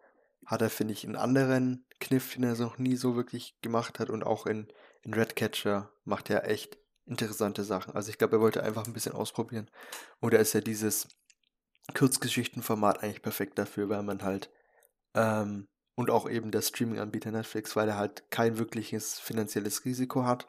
[0.44, 4.10] hat er, finde ich, einen anderen Kniff, den er noch nie so wirklich gemacht hat.
[4.10, 7.94] Und auch in, in Redcatcher macht er echt interessante Sachen.
[7.94, 9.70] Also ich glaube, er wollte einfach ein bisschen ausprobieren.
[10.20, 11.08] Oder ist ja dieses
[11.94, 14.50] Kurzgeschichtenformat eigentlich perfekt dafür, weil man halt
[15.14, 20.46] ähm, und auch eben der Streaming-Anbieter Netflix, weil er halt kein wirkliches finanzielles Risiko hat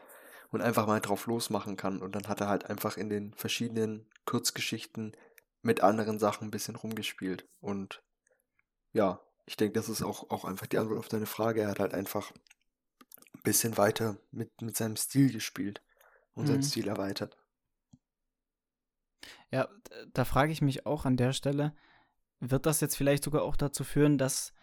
[0.54, 2.00] und einfach mal drauf losmachen kann.
[2.00, 5.18] Und dann hat er halt einfach in den verschiedenen Kurzgeschichten
[5.64, 7.50] mit anderen Sachen ein bisschen rumgespielt.
[7.60, 8.04] Und
[8.92, 11.62] ja, ich denke, das ist auch, auch einfach die Antwort auf deine Frage.
[11.62, 15.82] Er hat halt einfach ein bisschen weiter mit, mit seinem Stil gespielt
[16.36, 16.48] und mhm.
[16.48, 17.36] seinen Stil erweitert.
[19.50, 19.68] Ja,
[20.14, 21.76] da frage ich mich auch an der Stelle,
[22.40, 24.54] wird das jetzt vielleicht sogar auch dazu führen, dass,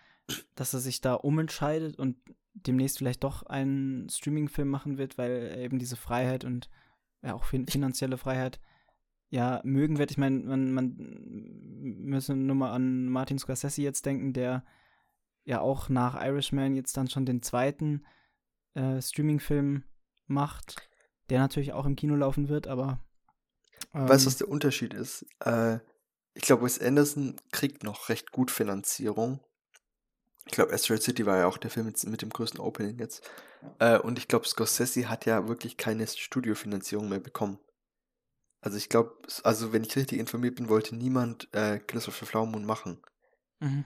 [0.55, 2.17] dass er sich da umentscheidet und
[2.55, 6.69] demnächst vielleicht doch einen Streaming-Film machen wird, weil er eben diese Freiheit und
[7.23, 8.61] ja auch fin finanzielle Freiheit
[9.29, 10.11] ja mögen wird.
[10.11, 14.65] Ich meine, man, man müsse nur mal an Martin Scorsese jetzt denken, der
[15.45, 18.05] ja auch nach Irishman jetzt dann schon den zweiten
[18.75, 19.85] äh, Streaming-Film
[20.27, 20.89] macht,
[21.29, 23.01] der natürlich auch im Kino laufen wird, aber
[23.95, 25.27] ähm, weißt du, was der Unterschied ist?
[25.41, 25.79] Äh,
[26.35, 29.41] ich glaube, Wes Anderson kriegt noch recht gut Finanzierung
[30.51, 33.23] ich glaube, Asteroid City war ja auch der Film mit, mit dem größten Opening jetzt.
[33.79, 37.61] Äh, und ich glaube, Scorsese hat ja wirklich keine Studiofinanzierung mehr bekommen.
[38.61, 43.01] Also ich glaube, also wenn ich richtig informiert bin, wollte niemand äh, Christopher Flowermoon machen.
[43.61, 43.85] Mhm.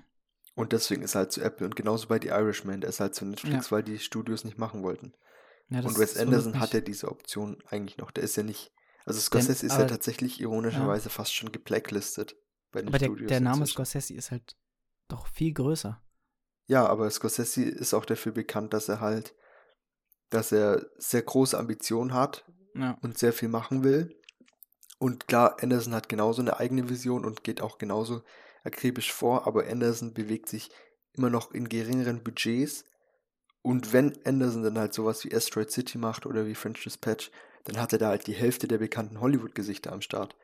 [0.54, 1.66] Und deswegen ist er halt zu Apple.
[1.66, 3.70] Und genauso bei The Irishman, der ist halt zu Netflix, ja.
[3.70, 5.12] weil die Studios nicht machen wollten.
[5.68, 8.10] Ja, und Wes Anderson hat ja diese Option eigentlich noch.
[8.10, 8.72] Der ist ja nicht.
[9.04, 11.10] Also Scorsese der, ist ja tatsächlich ironischerweise ja.
[11.10, 12.36] fast schon geblacklistet
[12.72, 13.18] bei den aber Studios.
[13.18, 14.56] Aber der, der Name Scorsese ist halt
[15.08, 16.00] doch viel größer.
[16.66, 19.34] Ja, aber Scorsese ist auch dafür bekannt, dass er halt,
[20.30, 22.96] dass er sehr große Ambitionen hat ja.
[23.02, 24.18] und sehr viel machen will.
[24.98, 28.22] Und klar, Anderson hat genauso eine eigene Vision und geht auch genauso
[28.64, 30.70] akribisch vor, aber Anderson bewegt sich
[31.12, 32.84] immer noch in geringeren Budgets.
[33.62, 37.30] Und wenn Anderson dann halt sowas wie Asteroid City macht oder wie French Dispatch,
[37.64, 40.36] dann hat er da halt die Hälfte der bekannten Hollywood-Gesichter am Start.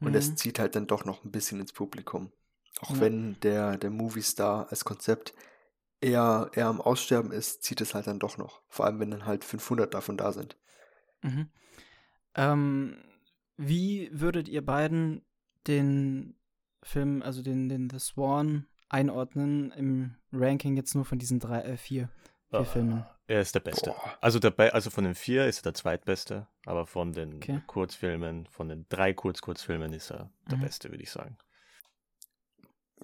[0.00, 0.12] Und mhm.
[0.12, 2.32] das zieht halt dann doch noch ein bisschen ins Publikum.
[2.80, 3.00] Auch ja.
[3.00, 5.34] wenn der, der Movie-Star als Konzept
[6.00, 8.62] eher, eher am Aussterben ist, zieht es halt dann doch noch.
[8.68, 10.56] Vor allem, wenn dann halt 500 davon da sind.
[11.22, 11.48] Mhm.
[12.34, 12.96] Ähm,
[13.56, 15.22] wie würdet ihr beiden
[15.66, 16.36] den
[16.82, 21.76] Film, also den, den The Swan, einordnen im Ranking jetzt nur von diesen drei, äh,
[21.76, 22.08] vier,
[22.50, 23.04] vier oh, Filmen?
[23.26, 23.94] Er ist der Beste.
[24.20, 27.60] Also, der, also von den vier ist er der zweitbeste, aber von den okay.
[27.66, 30.62] Kurzfilmen, von den drei Kurzkurzfilmen ist er der mhm.
[30.62, 31.36] Beste, würde ich sagen.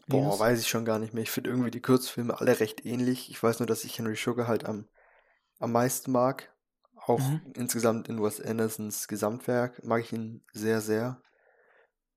[0.06, 1.22] Boah, weiß ich schon gar nicht mehr.
[1.22, 3.30] Ich finde irgendwie die Kurzfilme alle recht ähnlich.
[3.30, 4.88] Ich weiß nur, dass ich Henry Sugar halt am,
[5.58, 6.54] am meisten mag.
[6.96, 7.52] Auch mhm.
[7.54, 11.20] insgesamt in Wes Andersons Gesamtwerk mag ich ihn sehr, sehr.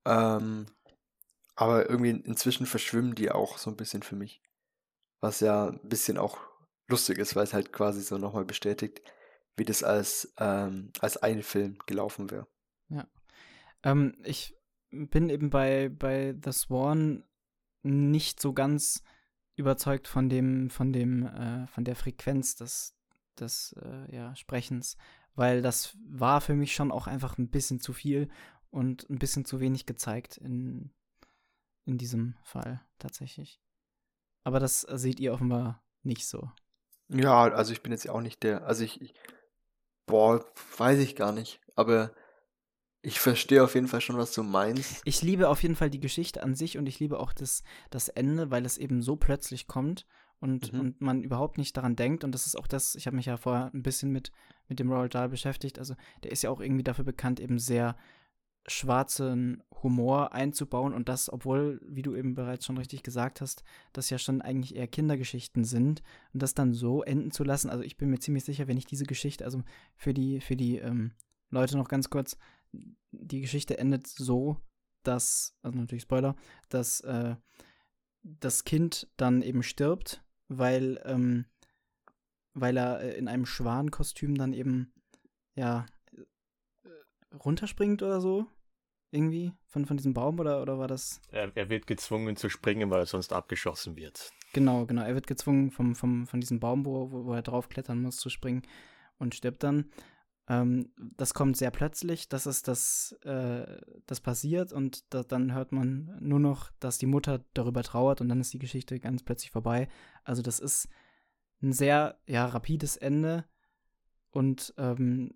[0.04, 0.66] Ähm,
[1.54, 4.42] aber irgendwie inzwischen verschwimmen die auch so ein bisschen für mich.
[5.20, 6.38] Was ja ein bisschen auch
[6.86, 9.02] lustig ist, weil es halt quasi so nochmal bestätigt,
[9.56, 12.46] wie das als, ähm, als ein Film gelaufen wäre.
[12.88, 13.06] Ja.
[13.82, 14.56] Ähm, ich
[14.90, 17.24] bin eben bei, bei The Swan
[17.82, 19.02] nicht so ganz
[19.56, 22.94] überzeugt von dem, von dem, äh, von der Frequenz des,
[23.38, 24.96] des äh, ja, Sprechens,
[25.34, 28.28] weil das war für mich schon auch einfach ein bisschen zu viel
[28.70, 30.90] und ein bisschen zu wenig gezeigt in,
[31.84, 33.60] in diesem Fall tatsächlich.
[34.44, 36.50] Aber das seht ihr offenbar nicht so.
[37.08, 39.14] Ja, also ich bin jetzt auch nicht der, also ich, ich
[40.06, 40.44] boah,
[40.76, 42.12] weiß ich gar nicht, aber
[43.02, 45.02] ich verstehe auf jeden Fall schon, was du meinst.
[45.04, 48.08] Ich liebe auf jeden Fall die Geschichte an sich und ich liebe auch das, das
[48.08, 50.06] Ende, weil es eben so plötzlich kommt
[50.40, 50.80] und, mhm.
[50.80, 52.24] und man überhaupt nicht daran denkt.
[52.24, 54.32] Und das ist auch das, ich habe mich ja vorher ein bisschen mit,
[54.68, 55.78] mit dem Roald Dahl beschäftigt.
[55.78, 57.96] Also der ist ja auch irgendwie dafür bekannt, eben sehr
[58.66, 63.62] schwarzen Humor einzubauen und das, obwohl, wie du eben bereits schon richtig gesagt hast,
[63.94, 66.02] das ja schon eigentlich eher Kindergeschichten sind
[66.34, 67.70] und das dann so enden zu lassen.
[67.70, 69.62] Also ich bin mir ziemlich sicher, wenn ich diese Geschichte, also
[69.96, 71.12] für die, für die ähm,
[71.50, 72.36] Leute noch ganz kurz,
[73.10, 74.56] die Geschichte endet so,
[75.02, 76.36] dass, also natürlich Spoiler,
[76.68, 77.36] dass äh,
[78.22, 81.46] das Kind dann eben stirbt, weil, ähm,
[82.54, 84.92] weil er äh, in einem Schwankostüm dann eben,
[85.54, 88.46] ja, äh, runterspringt oder so.
[89.10, 91.22] Irgendwie von, von diesem Baum oder, oder war das?
[91.30, 94.30] Er, er wird gezwungen zu springen, weil er sonst abgeschossen wird.
[94.52, 95.02] Genau, genau.
[95.02, 98.62] Er wird gezwungen, vom, vom, von diesem Baum, wo, wo er draufklettern muss, zu springen
[99.18, 99.90] und stirbt dann.
[100.48, 105.72] Ähm, das kommt sehr plötzlich, dass es das, äh, das passiert und da, dann hört
[105.72, 109.50] man nur noch, dass die Mutter darüber trauert und dann ist die Geschichte ganz plötzlich
[109.50, 109.88] vorbei.
[110.24, 110.88] Also das ist
[111.62, 113.44] ein sehr, ja, rapides Ende.
[114.30, 115.34] Und ähm,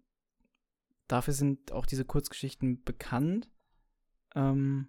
[1.09, 3.51] dafür sind auch diese Kurzgeschichten bekannt.
[4.35, 4.89] Ähm,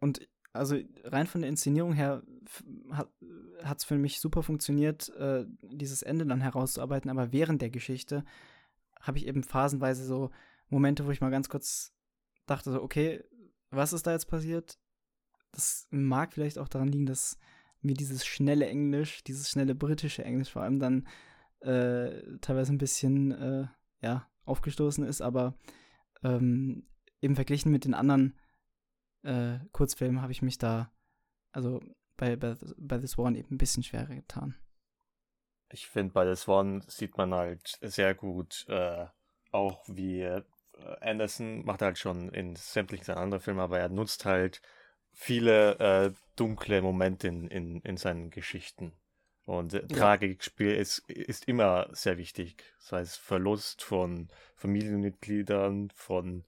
[0.00, 2.22] und also rein von der Inszenierung her
[3.62, 8.24] hat es für mich super funktioniert, äh, dieses Ende dann herauszuarbeiten, aber während der Geschichte
[9.02, 10.30] habe ich eben phasenweise so
[10.68, 11.92] Momente, wo ich mal ganz kurz
[12.46, 13.22] dachte, so, okay,
[13.70, 14.78] was ist da jetzt passiert?
[15.50, 17.38] Das mag vielleicht auch daran liegen, dass
[17.82, 21.08] mir dieses schnelle Englisch, dieses schnelle britische Englisch vor allem dann
[21.60, 23.66] äh, teilweise ein bisschen äh,
[24.00, 25.58] ja, aufgestoßen ist, aber
[26.22, 26.86] ähm,
[27.20, 28.38] eben verglichen mit den anderen
[29.22, 30.92] äh, Kurzfilmen habe ich mich da,
[31.52, 31.80] also
[32.16, 34.54] bei, bei, bei The Swan eben ein bisschen schwerer getan.
[35.72, 39.06] Ich finde, bei The Swan sieht man halt sehr gut, äh,
[39.50, 40.42] auch wie äh,
[41.00, 44.60] Anderson macht halt schon in sämtlichen seinen anderen Filmen, aber er nutzt halt
[45.12, 48.92] viele äh, dunkle Momente in, in, in seinen Geschichten.
[49.44, 49.86] Und äh.
[49.86, 52.62] Tragikspiel ist, ist immer sehr wichtig.
[52.78, 56.44] Sei es Verlust von Familienmitgliedern, von,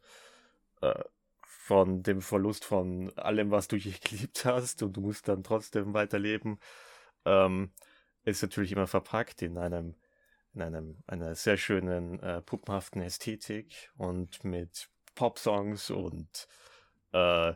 [0.80, 1.02] äh,
[1.42, 5.92] von dem Verlust von allem, was du je geliebt hast und du musst dann trotzdem
[5.94, 6.58] weiterleben.
[7.24, 7.72] Ähm,
[8.24, 9.94] ist natürlich immer verpackt in einem,
[10.54, 16.48] in einem, einer sehr schönen, äh, puppenhaften Ästhetik und mit Pop-Songs und,
[17.12, 17.52] äh,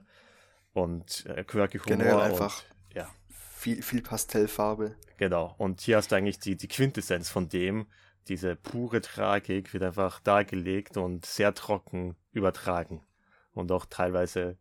[0.73, 1.97] und äh, quirky Humor.
[1.97, 3.11] Generell einfach und, ja.
[3.31, 4.97] viel, viel Pastellfarbe.
[5.17, 5.55] Genau.
[5.59, 7.87] Und hier hast du eigentlich die, die Quintessenz von dem.
[8.29, 13.03] Diese pure Tragik wird einfach dargelegt und sehr trocken übertragen.
[13.53, 14.59] Und auch teilweise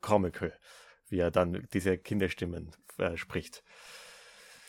[0.00, 0.52] comical,
[1.08, 3.62] wie er dann diese Kinderstimmen äh, spricht.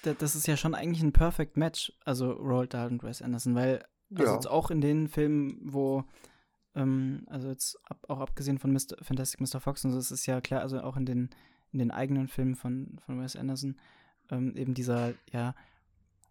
[0.03, 3.83] Das ist ja schon eigentlich ein Perfect Match, also Roald Dahl und Wes Anderson, weil
[4.11, 4.33] also ja.
[4.33, 6.03] jetzt auch in den Filmen, wo
[6.75, 8.97] ähm, also jetzt ab, auch abgesehen von Mr.
[9.01, 9.59] Fantastic Mr.
[9.59, 11.29] Fox und so, es ist ja klar, also auch in den
[11.71, 13.75] in den eigenen Filmen von von Wes Anderson
[14.31, 15.55] ähm, eben dieser, ja,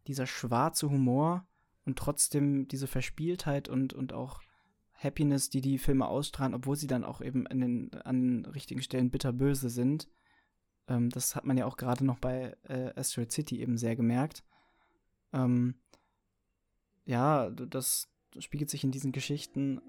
[0.07, 1.47] dieser schwarze Humor
[1.85, 4.41] und trotzdem diese Verspieltheit und, und auch
[4.95, 8.83] Happiness, die die Filme ausstrahlen, obwohl sie dann auch eben an den, an den richtigen
[8.83, 10.09] Stellen bitterböse sind.
[10.89, 14.43] Ähm, das hat man ja auch gerade noch bei äh, Asteroid City eben sehr gemerkt.
[15.33, 15.75] Ähm,
[17.05, 19.81] ja, das spiegelt sich in diesen Geschichten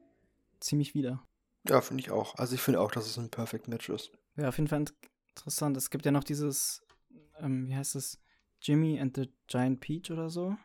[0.60, 1.24] ziemlich wieder.
[1.68, 2.36] Ja, finde ich auch.
[2.36, 4.12] Also ich finde auch, dass es ein Perfect Match ist.
[4.38, 4.86] Ja, auf jeden Fall
[5.36, 5.76] interessant.
[5.78, 6.82] Es gibt ja noch dieses
[7.42, 8.20] ähm, wie heißt es?
[8.62, 10.56] Jimmy and the Giant Peach oder so?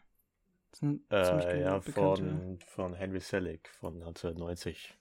[0.83, 4.99] Äh, ja, von, von Henry Selick von 1990.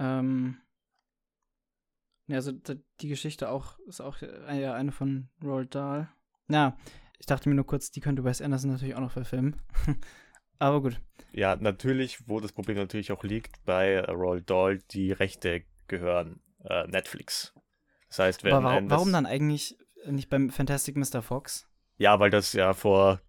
[0.00, 0.60] Ähm,
[2.26, 6.08] ja, also die Geschichte auch ist auch äh, ja, eine von Roald Dahl.
[6.46, 6.76] Na,
[7.18, 9.60] ich dachte mir nur kurz, die könnte Wes Anderson natürlich auch noch verfilmen.
[10.58, 11.00] Aber gut.
[11.32, 16.86] Ja, natürlich, wo das Problem natürlich auch liegt, bei Roald Dahl, die Rechte gehören äh,
[16.86, 17.52] Netflix.
[18.08, 18.54] Das heißt, wenn.
[18.54, 21.22] Aber warum, warum dann eigentlich nicht beim Fantastic Mr.
[21.22, 21.68] Fox?
[21.96, 23.20] Ja, weil das ja vor,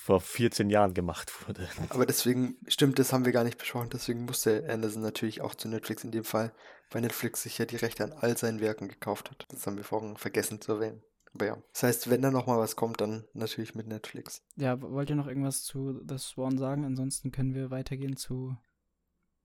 [0.00, 1.68] vor 14 Jahren gemacht wurde.
[1.90, 5.68] Aber deswegen, stimmt, das haben wir gar nicht besprochen, deswegen musste Anderson natürlich auch zu
[5.68, 6.54] Netflix in dem Fall,
[6.90, 9.46] weil Netflix sich ja die Rechte an all seinen Werken gekauft hat.
[9.50, 11.02] Das haben wir vorhin vergessen zu erwähnen.
[11.34, 11.62] Aber ja.
[11.74, 14.42] Das heißt, wenn da nochmal was kommt, dann natürlich mit Netflix.
[14.56, 16.86] Ja, wollt ihr noch irgendwas zu The Swan sagen?
[16.86, 18.56] Ansonsten können wir weitergehen zu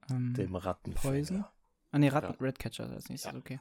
[0.10, 0.94] ähm, dem Ratten.
[0.94, 1.44] Poison.
[1.92, 2.46] Ah ne, Ratten ja.
[2.46, 3.38] Redcatcher als nächstes, ja.
[3.38, 3.60] okay.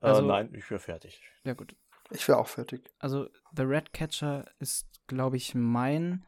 [0.00, 1.20] Äh, also, äh, nein, ich wäre fertig.
[1.42, 1.74] Ja, gut.
[2.10, 2.92] Ich wäre auch fertig.
[2.98, 6.24] Also, The Ratcatcher ist, glaube ich, mein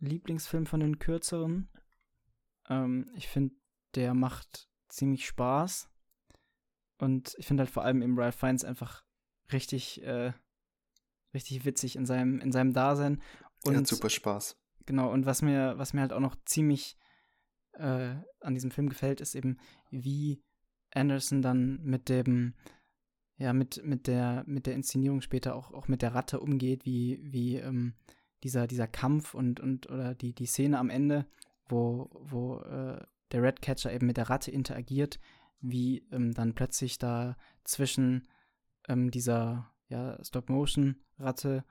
[0.00, 1.68] Lieblingsfilm von den kürzeren.
[2.68, 3.54] Ähm, ich finde,
[3.94, 5.88] der macht ziemlich Spaß.
[6.98, 9.04] Und ich finde halt vor allem im Ralph Fiennes einfach
[9.52, 10.32] richtig, äh,
[11.32, 13.22] richtig witzig in seinem, in seinem Dasein.
[13.64, 14.56] Und ja, super Spaß.
[14.86, 16.96] Genau, und was mir, was mir halt auch noch ziemlich
[17.74, 19.58] äh, an diesem Film gefällt, ist eben,
[19.90, 20.42] wie
[20.92, 22.54] Anderson dann mit dem
[23.38, 27.20] ja, mit, mit, der, mit der Inszenierung später auch, auch mit der Ratte umgeht, wie,
[27.22, 27.94] wie ähm,
[28.42, 31.26] dieser, dieser Kampf und, und oder die, die Szene am Ende,
[31.68, 35.20] wo, wo äh, der Redcatcher eben mit der Ratte interagiert,
[35.60, 38.28] wie ähm, dann plötzlich da zwischen
[38.88, 41.64] ähm, dieser ja, Stop-Motion-Ratte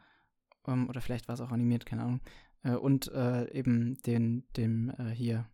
[0.67, 2.21] ähm, oder vielleicht war es auch animiert, keine Ahnung,
[2.63, 5.49] äh, und äh, eben den, dem äh, hier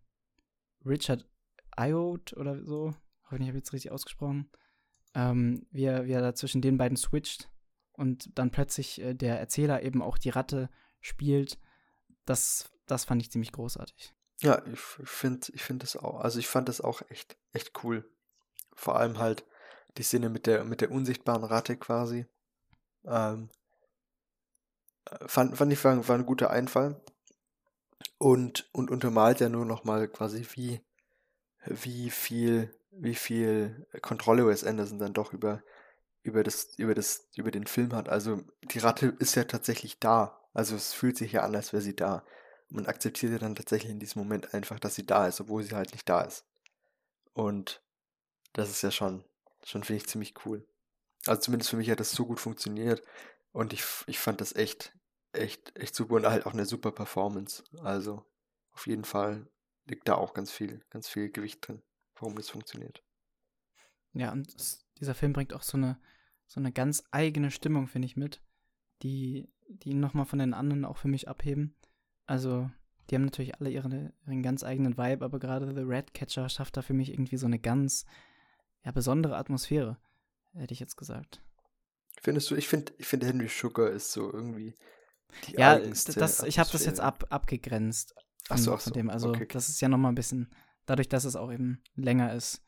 [0.84, 1.26] Richard
[1.78, 4.50] Iot oder so, hoffe ich, habe ich jetzt richtig ausgesprochen,
[5.14, 7.48] ähm, wie, er, wie er da zwischen den beiden switcht
[7.92, 10.68] und dann plötzlich äh, der Erzähler eben auch die Ratte
[11.00, 11.58] spielt,
[12.24, 14.14] das, das fand ich ziemlich großartig.
[14.40, 18.10] Ja, ich finde ich find das auch, also ich fand das auch echt, echt cool.
[18.74, 19.46] Vor allem halt
[19.96, 22.26] die Szene mit der, mit der unsichtbaren Ratte quasi.
[23.04, 23.48] Ähm,
[25.04, 27.00] äh, fand, fand ich war, war ein guter Einfall.
[28.18, 30.80] Und, und untermalt ja nur nochmal quasi, wie,
[31.66, 35.62] wie viel wie viel Kontrolle Wes Anderson dann doch über,
[36.22, 38.08] über, das, über, das, über den Film hat.
[38.08, 40.40] Also die Ratte ist ja tatsächlich da.
[40.52, 42.24] Also es fühlt sich ja an, als wäre sie da.
[42.68, 45.74] Man akzeptiert ja dann tatsächlich in diesem Moment einfach, dass sie da ist, obwohl sie
[45.74, 46.44] halt nicht da ist.
[47.32, 47.82] Und
[48.52, 49.24] das ist ja schon,
[49.64, 50.66] schon finde ich ziemlich cool.
[51.26, 53.02] Also zumindest für mich hat das so gut funktioniert
[53.52, 54.96] und ich, ich fand das echt,
[55.32, 57.64] echt, echt super und halt auch eine super Performance.
[57.82, 58.24] Also
[58.72, 59.46] auf jeden Fall
[59.86, 61.82] liegt da auch ganz viel, ganz viel Gewicht drin,
[62.16, 63.02] warum das funktioniert.
[64.12, 65.98] Ja, und es, dieser Film bringt auch so eine,
[66.46, 68.40] so eine ganz eigene Stimmung, finde ich, mit,
[69.02, 71.74] die, die ihn nochmal von den anderen auch für mich abheben.
[72.26, 72.70] Also,
[73.10, 76.82] die haben natürlich alle ihre, ihren ganz eigenen Vibe, aber gerade The Ratcatcher schafft da
[76.82, 78.06] für mich irgendwie so eine ganz
[78.84, 79.98] ja, besondere Atmosphäre,
[80.54, 81.42] hätte ich jetzt gesagt.
[82.22, 84.74] Findest du, ich finde, ich finde Henry Sugar ist so irgendwie
[85.46, 88.14] die Ja, das, ich habe das jetzt ab, abgegrenzt.
[88.44, 88.90] Von, ach so, ach so.
[88.90, 89.10] Von dem.
[89.10, 89.48] Also, okay.
[89.50, 90.50] das ist ja nochmal ein bisschen,
[90.86, 92.62] dadurch, dass es auch eben länger ist.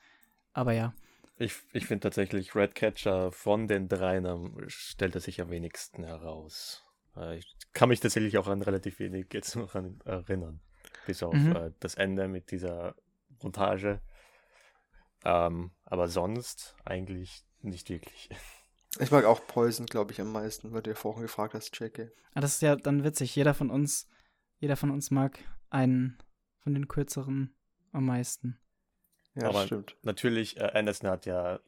[0.53, 0.95] Aber ja.
[1.39, 6.83] Ich, ich finde tatsächlich, Redcatcher von den dreien stellt er sich am wenigsten heraus.
[7.17, 10.61] Äh, ich kann mich tatsächlich auch an relativ wenig jetzt noch an, erinnern.
[11.07, 11.55] Bis auf mhm.
[11.55, 12.95] äh, das Ende mit dieser
[13.43, 14.01] Montage.
[15.25, 18.31] Ähm, aber sonst eigentlich nicht wirklich.
[18.99, 22.09] Ich mag auch Poison, glaube ich, am meisten, weil du ja vorhin gefragt hast, Jackie.
[22.33, 23.37] Ah, das ist ja dann witzig.
[23.37, 24.09] Jeder von uns,
[24.59, 26.17] jeder von uns mag einen
[26.61, 27.55] von den kürzeren
[27.97, 28.59] am meisten.
[29.35, 29.97] Ja, Aber stimmt.
[30.03, 31.61] Natürlich, äh, Anderson hat ja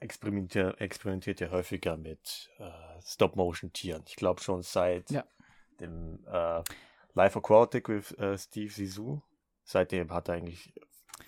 [0.00, 2.70] experimentiert, experimentiert ja häufiger mit äh,
[3.04, 4.02] Stop-Motion-Tieren.
[4.06, 5.24] Ich glaube schon seit ja.
[5.80, 6.62] dem äh,
[7.14, 9.20] Life Aquatic with äh, Steve Zissou.
[9.64, 10.72] Seitdem hat er eigentlich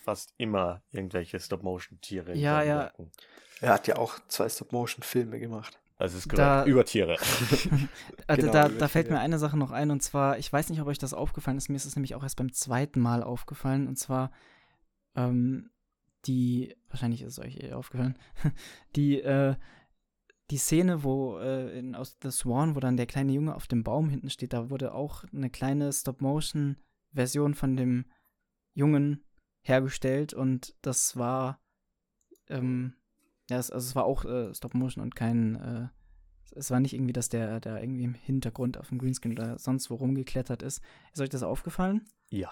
[0.02, 2.34] fast immer irgendwelche Stop-Motion-Tiere.
[2.34, 2.92] Ja, ja.
[3.60, 5.78] Er hat ja auch zwei Stop-Motion-Filme gemacht.
[5.96, 6.68] Also ist korrekt.
[6.68, 7.16] über Tiere.
[8.26, 10.80] also genau, da, da fällt mir eine Sache noch ein und zwar, ich weiß nicht,
[10.80, 13.86] ob euch das aufgefallen ist, mir ist es nämlich auch erst beim zweiten Mal aufgefallen
[13.86, 14.32] und zwar
[15.14, 15.70] ähm,
[16.26, 18.18] die, wahrscheinlich ist es euch eh aufgefallen,
[18.96, 19.54] die, äh,
[20.50, 23.84] die Szene, wo äh, in, aus The Swan, wo dann der kleine Junge auf dem
[23.84, 28.06] Baum hinten steht, da wurde auch eine kleine Stop-Motion-Version von dem
[28.74, 29.24] Jungen
[29.62, 31.60] hergestellt und das war,
[32.48, 32.94] ähm,
[33.50, 35.88] ja, es, also es war auch äh, Stop-Motion und kein, äh,
[36.56, 39.90] es war nicht irgendwie, dass der da irgendwie im Hintergrund auf dem Greenscreen oder sonst
[39.90, 40.82] wo rumgeklettert ist.
[41.12, 42.06] Ist euch das aufgefallen?
[42.30, 42.50] Ja.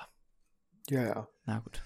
[0.89, 1.29] Ja, ja.
[1.45, 1.83] Na gut.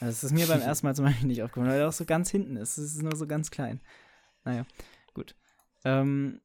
[0.00, 2.30] Das ist mir beim ersten Mal zum Beispiel nicht aufgefallen, weil er auch so ganz
[2.30, 2.78] hinten ist.
[2.78, 3.80] Es ist nur so ganz klein.
[4.44, 4.64] Naja,
[5.12, 5.34] gut.
[5.84, 6.40] Ähm,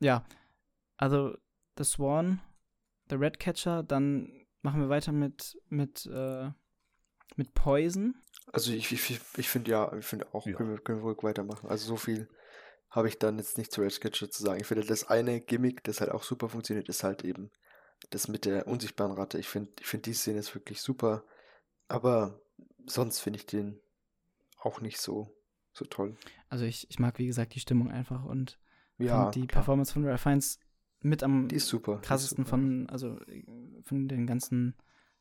[0.00, 0.24] ja,
[0.96, 1.36] also
[1.76, 2.40] The Swan,
[3.10, 6.50] The Redcatcher, dann machen wir weiter mit, mit, äh,
[7.36, 8.14] mit Poison.
[8.54, 10.54] Also ich, ich, ich finde ja, ich finde auch, ja.
[10.54, 11.68] Können, wir, können wir ruhig weitermachen.
[11.68, 12.28] Also so viel
[12.90, 14.60] habe ich dann jetzt nicht zu Redcatcher zu sagen.
[14.60, 17.50] Ich finde, das eine Gimmick, das halt auch super funktioniert, ist halt eben
[18.10, 19.38] das mit der unsichtbaren Ratte.
[19.38, 21.24] Ich finde, ich finde die Szene ist wirklich super
[21.88, 22.40] aber
[22.86, 23.80] sonst finde ich den
[24.58, 25.34] auch nicht so,
[25.72, 26.16] so toll.
[26.48, 28.58] Also ich, ich mag, wie gesagt, die Stimmung einfach und
[28.98, 29.62] ja, die klar.
[29.62, 30.58] Performance von Ralph Fiennes
[31.00, 32.50] mit am super, krassesten super.
[32.50, 33.18] von, also
[33.82, 34.74] von den ganzen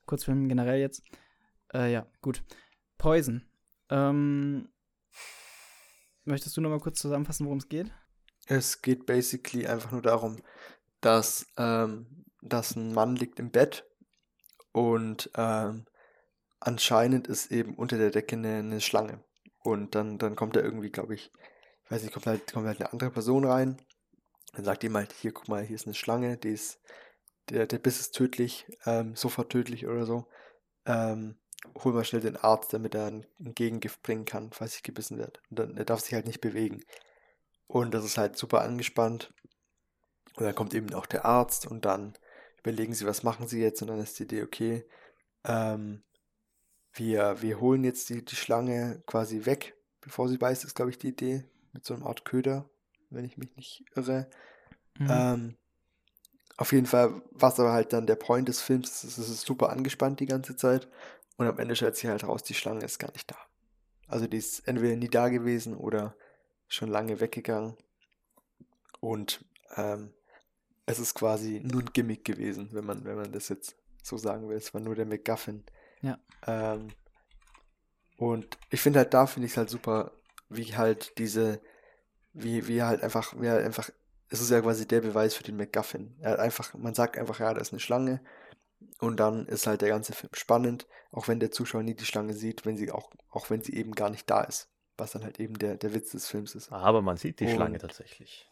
[0.06, 1.04] Kurzfilmen generell jetzt.
[1.74, 2.43] Äh, ja, gut.
[3.04, 3.42] Poison.
[3.89, 4.70] Ähm,
[6.24, 7.92] möchtest du noch mal kurz zusammenfassen, worum es geht?
[8.46, 10.42] Es geht basically einfach nur darum,
[11.02, 13.86] dass, ähm, dass ein Mann liegt im Bett
[14.72, 15.86] und ähm,
[16.62, 19.22] anscheinend ist eben unter der Decke eine, eine Schlange.
[19.60, 21.30] Und dann, dann kommt da irgendwie, glaube ich,
[21.84, 23.82] ich weiß nicht, kommt halt, kommt halt eine andere Person rein.
[24.54, 26.80] Dann sagt ihm halt, hier, guck mal, hier ist eine Schlange, die ist,
[27.50, 30.30] der, der Biss ist tödlich, ähm, sofort tödlich oder so.
[30.86, 31.38] Ähm,
[31.84, 35.39] hol mal schnell den Arzt, damit er ein, Gegengift bringen kann, falls ich gebissen werde.
[35.49, 36.84] Und dann, er darf sich halt nicht bewegen.
[37.67, 39.34] Und das ist halt super angespannt.
[40.36, 42.13] Und dann kommt eben auch der Arzt und dann
[42.60, 43.82] überlegen sie, was machen sie jetzt?
[43.82, 44.86] Und dann ist die Idee, okay,
[45.43, 46.04] ähm,
[46.93, 50.97] wir, wir holen jetzt die, die Schlange quasi weg, bevor sie beißt, ist, glaube ich,
[50.97, 51.45] die Idee.
[51.71, 52.69] Mit so einer Art Köder,
[53.10, 54.30] wenn ich mich nicht irre.
[54.99, 55.08] Mhm.
[55.10, 55.58] Ähm,
[56.58, 59.71] auf jeden Fall, was aber halt dann der Point des Films ist, es ist super
[59.71, 60.88] angespannt die ganze Zeit.
[61.38, 63.38] Und am Ende stellt sich halt raus, die Schlange ist gar nicht da.
[64.08, 66.15] Also die ist entweder nie da gewesen oder
[66.67, 67.76] schon lange weggegangen.
[69.00, 69.43] Und
[69.76, 70.13] ähm,
[70.86, 74.49] es ist quasi nur ein Gimmick gewesen, wenn man, wenn man das jetzt so sagen
[74.49, 74.58] will.
[74.58, 75.64] Es war nur der McGuffin.
[76.01, 76.20] Ja.
[76.45, 76.89] Ähm,
[78.18, 80.12] und ich finde halt, da finde ich es halt super,
[80.49, 81.62] wie halt diese,
[82.34, 83.89] wie, wie halt einfach, wie halt einfach,
[84.30, 86.16] es ist ja quasi der Beweis für den McGuffin.
[86.20, 88.22] Er hat einfach, man sagt einfach, ja, da ist eine Schlange.
[89.00, 92.34] Und dann ist halt der ganze Film spannend, auch wenn der Zuschauer nie die Schlange
[92.34, 94.70] sieht, wenn sie auch, auch wenn sie eben gar nicht da ist.
[94.98, 96.72] Was dann halt eben der, der Witz des Films ist.
[96.72, 98.48] Aber man sieht die und Schlange tatsächlich.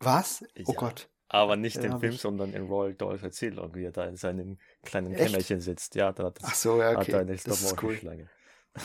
[0.00, 0.42] Was?
[0.42, 0.74] Oh ja.
[0.74, 1.08] Gott.
[1.28, 2.20] Aber nicht ja, im Film, ich...
[2.20, 5.26] sondern in Royal Dolls Erzählung, wie er da in seinem kleinen Echt?
[5.26, 5.94] Kämmerchen sitzt.
[5.94, 6.98] Ja, da hat, Ach so, ja, okay.
[6.98, 8.28] hat er eine Stop-Motion-Schlange.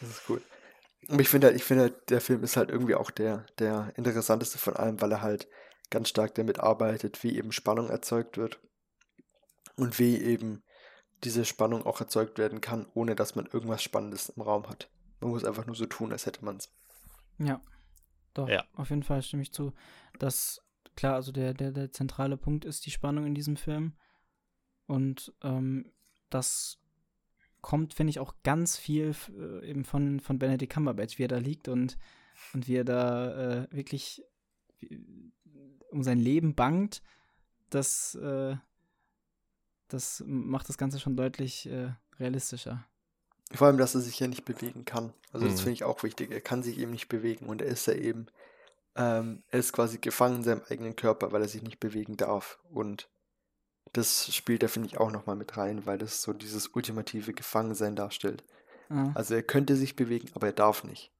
[0.00, 0.40] Das ist cool.
[1.08, 3.92] Und ich finde halt, ich finde halt, der Film ist halt irgendwie auch der, der
[3.96, 5.48] interessanteste von allem, weil er halt
[5.90, 8.60] ganz stark damit arbeitet, wie eben Spannung erzeugt wird
[9.78, 10.62] und wie eben
[11.24, 14.90] diese Spannung auch erzeugt werden kann, ohne dass man irgendwas Spannendes im Raum hat.
[15.20, 16.72] Man muss einfach nur so tun, als hätte man es.
[17.38, 17.60] Ja,
[18.34, 18.64] doch, Ja.
[18.74, 19.72] auf jeden Fall stimme ich zu.
[20.18, 20.60] Dass,
[20.94, 23.96] klar, also der, der, der zentrale Punkt ist die Spannung in diesem Film.
[24.86, 25.92] Und ähm,
[26.30, 26.78] das
[27.60, 31.38] kommt, finde ich, auch ganz viel äh, eben von, von Benedict Cumberbatch, wie er da
[31.38, 31.98] liegt und,
[32.54, 34.22] und wie er da äh, wirklich
[34.78, 35.32] wie-
[35.90, 37.02] um sein Leben bangt.
[37.70, 38.56] Das, äh,
[39.88, 42.86] das macht das Ganze schon deutlich äh, realistischer.
[43.52, 45.14] Vor allem, dass er sich ja nicht bewegen kann.
[45.32, 45.58] Also das Mhm.
[45.60, 46.30] finde ich auch wichtig.
[46.30, 48.26] Er kann sich eben nicht bewegen und er ist ja eben,
[48.94, 52.58] ähm, er ist quasi gefangen in seinem eigenen Körper, weil er sich nicht bewegen darf.
[52.70, 53.08] Und
[53.94, 57.96] das spielt da, finde ich, auch nochmal mit rein, weil das so dieses ultimative Gefangensein
[57.96, 58.44] darstellt.
[58.90, 59.12] Ja.
[59.14, 61.10] Also er könnte sich bewegen, aber er darf nicht.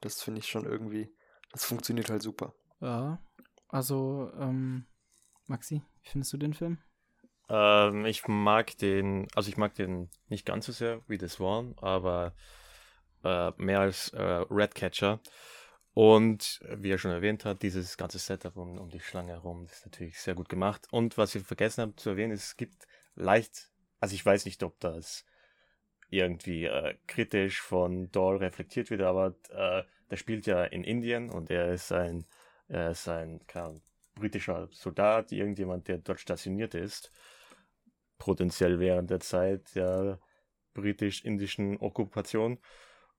[0.00, 1.14] Das finde ich schon irgendwie,
[1.52, 2.54] das funktioniert halt super.
[2.80, 3.22] Ja,
[3.68, 4.86] also, ähm,
[5.46, 6.78] Maxi, wie findest du den Film?
[7.50, 11.74] Ähm, ich mag den, also ich mag den nicht ganz so sehr wie The Swan,
[11.78, 12.32] aber
[13.24, 15.20] äh, mehr als äh, Redcatcher.
[15.92, 19.64] Und äh, wie er schon erwähnt hat, dieses ganze Setup um, um die Schlange herum
[19.64, 20.86] ist natürlich sehr gut gemacht.
[20.92, 22.86] Und was ich vergessen habe zu erwähnen, es gibt
[23.16, 25.26] leicht, also ich weiß nicht, ob das
[26.08, 31.50] irgendwie äh, kritisch von Dahl reflektiert wird, aber äh, der spielt ja in Indien und
[31.50, 32.26] er ist ein,
[32.68, 33.80] er ist ein keine
[34.14, 37.10] britischer Soldat, irgendjemand, der dort stationiert ist
[38.20, 40.20] potenziell während der Zeit der
[40.74, 42.58] britisch-indischen Okkupation.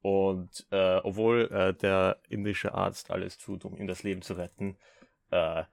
[0.01, 4.77] Und äh, obwohl äh, der indische Arzt alles tut, um ihm das Leben zu retten,
[5.29, 5.63] äh,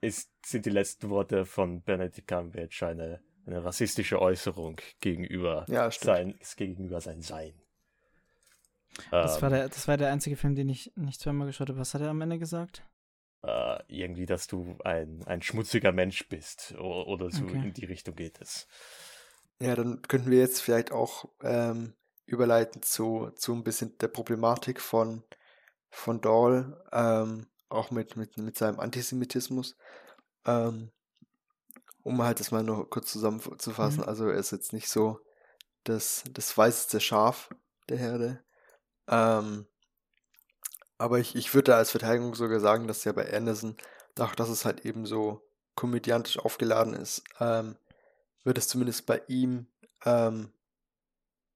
[0.00, 6.38] ist, sind die letzten Worte von Benedict Cumberbatch eine, eine rassistische Äußerung gegenüber Ja, sein,
[6.56, 7.54] gegenüber sein Sein.
[9.10, 11.78] Das, Ähm, war der, das war der einzige Film, den ich nicht zweimal geschaut habe.
[11.78, 12.82] Was hat er am Ende gesagt?
[13.42, 17.62] Äh, irgendwie, dass du ein, ein schmutziger Mensch bist o- oder so Okay.
[17.62, 18.68] in die Richtung geht es.
[19.60, 21.94] Ja, dann könnten wir jetzt vielleicht auch ähm,
[22.26, 25.24] überleiten zu, zu ein bisschen der Problematik von,
[25.90, 29.76] von Dahl, ähm, auch mit, mit, mit seinem Antisemitismus.
[30.46, 30.92] Ähm,
[32.02, 34.04] um halt das mal nur kurz zusammenzufassen, Mhm.
[34.04, 35.20] also er ist jetzt nicht so
[35.84, 37.50] das, das weißeste Schaf
[37.88, 38.44] der Herde.
[39.08, 39.66] Ähm,
[40.98, 43.76] aber ich, ich würde da als Verteidigung sogar sagen, dass ja bei Anderson,
[44.14, 45.42] dadurch, dass es halt eben so
[45.74, 47.76] komödiantisch aufgeladen ist, ähm,
[48.44, 49.66] wird es zumindest bei ihm,
[50.04, 50.52] ähm,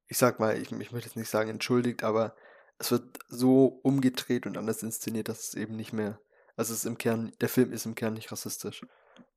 [0.07, 2.37] ich sag mal, ich, ich möchte jetzt nicht sagen entschuldigt, aber
[2.79, 6.21] es wird so umgedreht und anders inszeniert, dass es eben nicht mehr,
[6.57, 8.83] also es ist im Kern, der Film ist im Kern nicht rassistisch.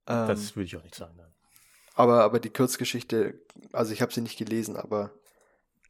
[0.08, 1.16] Ähm, Das würde ich auch nicht sagen.
[1.18, 1.34] Nein.
[1.96, 3.40] aber, aber die Kurzgeschichte,
[3.72, 5.12] also ich habe sie nicht gelesen, aber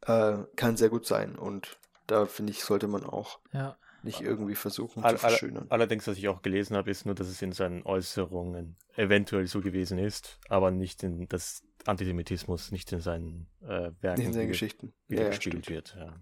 [0.02, 3.76] äh, kann sehr gut sein und da finde ich, sollte man auch Ja.
[4.06, 5.66] Nicht irgendwie versuchen All- zu all- verschönern.
[5.68, 9.60] Allerdings, was ich auch gelesen habe, ist nur, dass es in seinen Äußerungen eventuell so
[9.60, 14.92] gewesen ist, aber nicht in das Antisemitismus, nicht in seinen äh, Werken in seinen Geschichten.
[15.08, 15.68] wieder Ja, ja, gespielt stimmt.
[15.76, 15.96] wird.
[15.98, 16.14] Ja.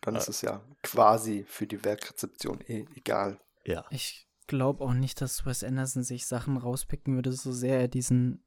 [0.00, 3.38] Dann ist Äh, es ja quasi für die Werkrezeption eh egal.
[3.64, 3.84] ja.
[3.90, 8.42] Ich glaube auch nicht, dass Wes Anderson sich Sachen rauspicken würde, so sehr er diesen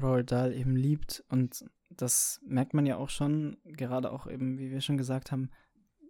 [0.00, 1.24] Roald Dahl eben liebt.
[1.28, 5.50] Und das merkt man ja auch schon, gerade auch eben, wie wir schon gesagt haben,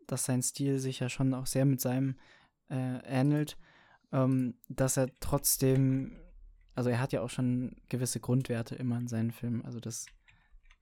[0.08, 2.16] dass sein Stil sich ja schon auch sehr mit seinem
[2.70, 3.56] äh, ähnelt,
[4.12, 6.18] ähm, dass er trotzdem,
[6.74, 9.64] also er hat ja auch schon gewisse Grundwerte immer in seinen Filmen.
[9.64, 10.06] Also das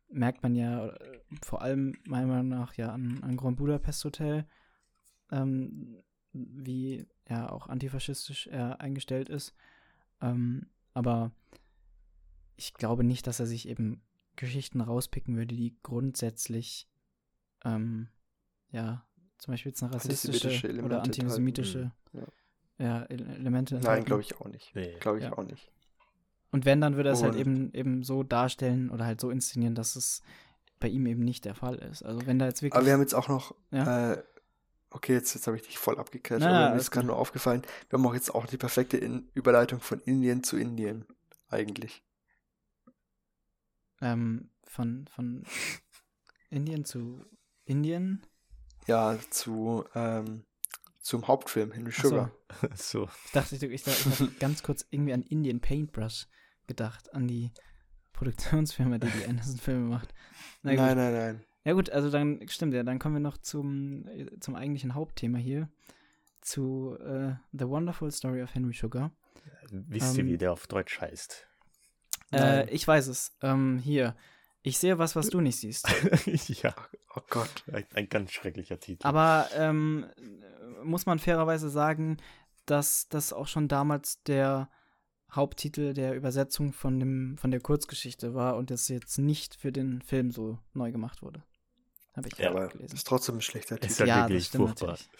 [0.08, 4.46] merkt man ja äh, vor allem meiner Meinung nach ja an, an Grand Budapest Hotel,
[5.30, 6.02] ähm,
[6.32, 9.54] wie er auch antifaschistisch er eingestellt ist.
[10.20, 11.32] Ähm, aber
[12.56, 14.02] ich glaube nicht, dass er sich eben
[14.36, 16.88] Geschichten rauspicken würde, die grundsätzlich
[17.64, 18.08] ähm,
[18.70, 19.05] ja
[19.38, 22.32] zum Beispiel jetzt eine rassistische Antisemitische Elemente oder antisemitische enthalten.
[22.78, 24.74] ja, Ele- Elemente Nein, glaube ich auch nicht.
[24.74, 24.96] Nee.
[25.00, 25.32] Glaube ich Ja.
[25.36, 25.70] auch nicht.
[26.52, 29.74] Und wenn, dann würde er es halt eben, eben so darstellen oder halt so inszenieren,
[29.74, 30.22] dass es
[30.80, 32.02] bei ihm eben nicht der Fall ist.
[32.02, 32.74] Also wenn da jetzt wirklich.
[32.76, 34.12] Aber wir haben jetzt auch noch, Ja.
[34.14, 34.22] äh,
[34.90, 37.62] okay, jetzt, jetzt habe ich dich voll abgekriegt, Na, aber mir ist gerade nur aufgefallen,
[37.90, 41.04] wir haben auch jetzt auch die perfekte In Überleitung von Indien zu Indien,
[41.48, 42.02] eigentlich.
[44.00, 45.42] ähm, von, von
[46.50, 47.24] Indien zu
[47.64, 48.22] Indien.
[48.86, 50.44] Ja, zu, ähm,
[51.00, 52.08] zum Hauptfilm, Henry Ach so.
[52.08, 52.30] Sugar.
[52.74, 53.08] so.
[53.26, 56.26] Ich dachte, ich, ich, dachte, ich habe ganz kurz irgendwie an Indian Paintbrush
[56.66, 57.52] gedacht, an die
[58.12, 60.14] Produktionsfirma, die die Anderson-Filme macht.
[60.62, 60.80] Na gut.
[60.80, 61.44] Nein, nein, nein.
[61.64, 65.38] Ja gut, also dann stimmt ja, dann kommen wir noch zum, äh, zum eigentlichen Hauptthema
[65.38, 65.68] hier,
[66.40, 69.10] zu äh, The Wonderful Story of Henry Sugar.
[69.70, 71.46] Wisst ihr, Ähm, wie der auf Deutsch heißt?
[72.32, 73.36] Äh, ich weiß es.
[73.42, 74.16] Ähm, hier.
[74.66, 75.86] Ich sehe was, was du nicht siehst.
[76.62, 76.74] ja,
[77.14, 77.64] Oh Gott.
[77.72, 79.06] ein, ein ganz schrecklicher Titel.
[79.06, 80.06] Aber ähm,
[80.82, 82.16] muss man fairerweise sagen,
[82.66, 84.68] dass das auch schon damals der
[85.30, 90.02] Haupttitel der Übersetzung von, dem, von der Kurzgeschichte war und das jetzt nicht für den
[90.02, 91.44] Film so neu gemacht wurde.
[92.16, 92.96] Habe ich Ja, auch aber gelesen.
[92.96, 94.08] ist trotzdem ein schlechter Ist Titel.
[94.08, 94.88] ja Ja, das wirklich stimmt furchtbar.
[94.88, 95.10] natürlich.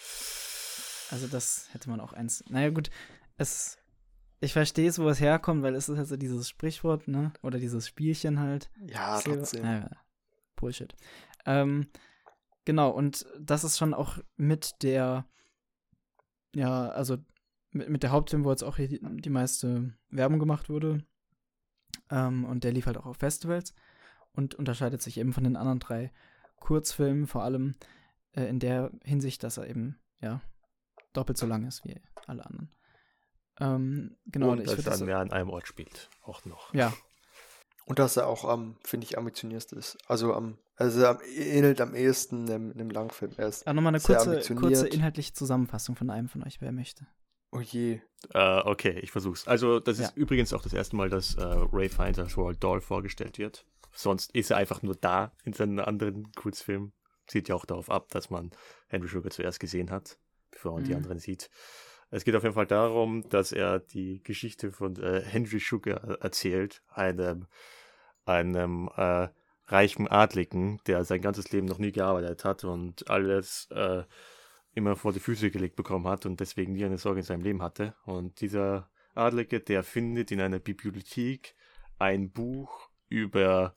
[1.11, 2.43] Also das hätte man auch eins.
[2.49, 2.91] Naja gut,
[3.37, 3.79] es.
[4.41, 7.33] Ich verstehe es, wo es herkommt, weil es ist halt so dieses Sprichwort, ne?
[7.43, 8.71] Oder dieses Spielchen halt.
[8.87, 9.65] Ja, Silber- trotzdem.
[9.65, 9.91] Ja,
[10.57, 10.95] Bullshit.
[11.47, 11.89] Ähm,
[12.65, 15.27] genau, und das ist schon auch mit der,
[16.55, 17.17] ja, also
[17.71, 21.05] mit, mit der Hauptfilm, wo jetzt auch hier die, die meiste Werbung gemacht wurde.
[22.11, 23.75] Ähm, und der lief halt auch auf Festivals
[24.33, 26.13] und unterscheidet sich eben von den anderen drei
[26.61, 27.75] Kurzfilmen, vor allem
[28.33, 30.41] äh, in der Hinsicht, dass er eben, ja,
[31.15, 32.71] doppelt so lang ist wie alle anderen.
[33.61, 36.11] Ähm, genau, und ich dass er das, mehr an einem Ort spielt.
[36.23, 36.73] Auch noch.
[36.75, 36.93] ja,
[37.87, 39.97] Und dass er auch am, finde ich, ambitionierst ist.
[40.09, 43.33] Also am, also er ähnelt am ehesten einem, einem Langfilm.
[43.37, 44.63] Er ist, ja, nochmal eine Sehr kurze, ambitioniert.
[44.67, 47.07] kurze inhaltliche Zusammenfassung von einem von euch, wer möchte.
[47.53, 48.01] oh je.
[48.35, 49.47] Äh, okay, ich versuch's.
[49.47, 50.13] Also, das ist Ja.
[50.17, 53.65] übrigens auch das erste Mal, dass äh, Ray Fiennes als Roald Dahl vorgestellt wird.
[53.93, 56.93] Sonst ist er einfach nur da in seinen anderen Kurzfilmen.
[57.31, 58.51] Sieht ja auch darauf ab, dass man
[58.89, 60.19] Henry Sugar zuerst gesehen hat,
[60.51, 60.97] bevor man die Mhm.
[60.99, 61.49] anderen sieht.
[62.11, 66.83] Es geht auf jeden Fall darum, dass er die Geschichte von äh, Henry Sugar erzählt,
[66.89, 67.47] einem,
[68.25, 69.29] einem äh,
[69.67, 74.05] reichen Adligen, der sein ganzes Leben noch nie gearbeitet hat und alles äh,
[74.75, 77.63] immer vor die Füße gelegt bekommen hat und deswegen nie eine Sorge in seinem Leben
[77.63, 77.95] hatte.
[78.05, 81.55] Und dieser Adlige, der findet in einer Bibliothek
[81.99, 83.75] ein Buch über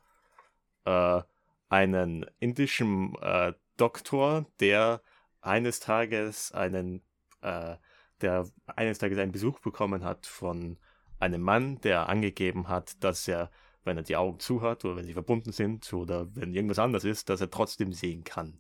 [0.86, 1.22] äh,
[1.70, 5.02] einen indischen äh, Doktor, der
[5.42, 7.02] eines Tages einen,
[7.42, 7.78] äh,
[8.22, 10.78] der eines Tages einen Besuch bekommen hat von
[11.20, 13.52] einem Mann, der angegeben hat, dass er,
[13.84, 17.04] wenn er die Augen zu hat oder wenn sie verbunden sind oder wenn irgendwas anders
[17.04, 18.60] ist, dass er trotzdem sehen kann.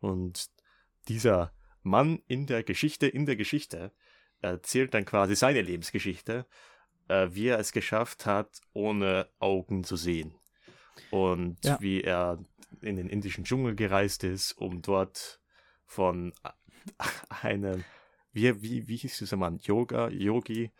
[0.00, 0.50] Und
[1.08, 3.92] dieser Mann in der Geschichte, in der Geschichte,
[4.40, 6.46] erzählt dann quasi seine Lebensgeschichte,
[7.08, 10.34] äh, wie er es geschafft hat, ohne Augen zu sehen.
[11.10, 11.80] Und Ja.
[11.80, 12.38] wie er
[12.82, 15.40] in den indischen Dschungel gereist ist, um dort
[15.86, 16.32] von
[17.42, 17.84] einem,
[18.38, 19.58] wie, wie, wie hieß dieser Mann?
[19.62, 20.70] Yoga, Yogi,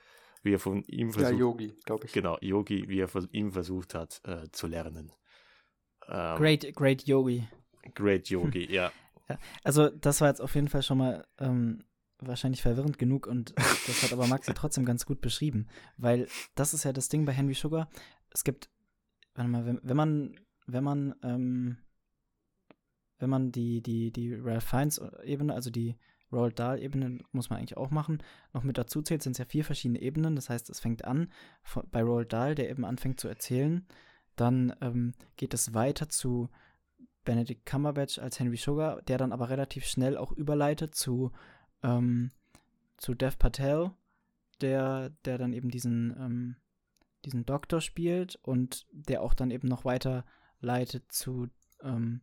[0.43, 2.13] wie er von ihm Ja, versucht, Yogi, glaube ich.
[2.13, 5.13] genau, Yogi, wie er von ihm versucht hat, äh, zu lernen.
[6.09, 7.49] Ähm, Great, great Yogi.
[7.95, 8.93] Great Yogi, ja.
[9.63, 11.85] Also, das war jetzt auf jeden Fall schon mal ähm,
[12.21, 16.85] wahrscheinlich verwirrend genug und das hat aber Maxi trotzdem ganz gut beschrieben, weil das ist
[16.85, 17.91] ja das Ding bei Henry Sugar.
[18.31, 18.71] Es gibt,
[19.35, 21.77] warte mal, wenn, wenn man, wenn man, ähm,
[23.19, 25.97] wenn man die, die, die Ralph Fiennes Ebene, also die
[26.33, 28.23] Roald Dahl Ebene, muss man eigentlich auch machen,
[28.53, 30.37] noch mit dazu zählt, sind es ja vier verschiedene Ebenen.
[30.37, 33.87] Das heißt, es fängt an von, bei Roald Dahl, der eben anfängt zu erzählen.
[34.37, 36.49] Dann ähm, geht es weiter zu
[37.25, 41.33] Benedict Cumberbatch als Henry Sugar, der dann aber relativ schnell auch überleitet zu,
[41.83, 42.31] ähm,
[42.97, 43.91] zu Dev Patel,
[44.61, 46.57] der, der dann eben diesen, ähm,
[47.25, 50.25] diesen Doktor spielt und der auch dann eben noch weiter
[50.61, 51.49] leitet zu,
[51.83, 52.23] ähm,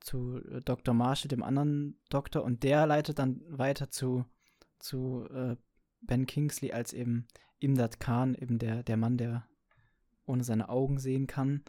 [0.00, 0.94] zu äh, Dr.
[0.94, 4.24] Marshall, dem anderen Doktor, und der leitet dann weiter zu,
[4.78, 5.56] zu äh,
[6.00, 7.26] Ben Kingsley als eben
[7.58, 9.48] Imdad Khan, eben der, der Mann, der
[10.26, 11.64] ohne seine Augen sehen kann.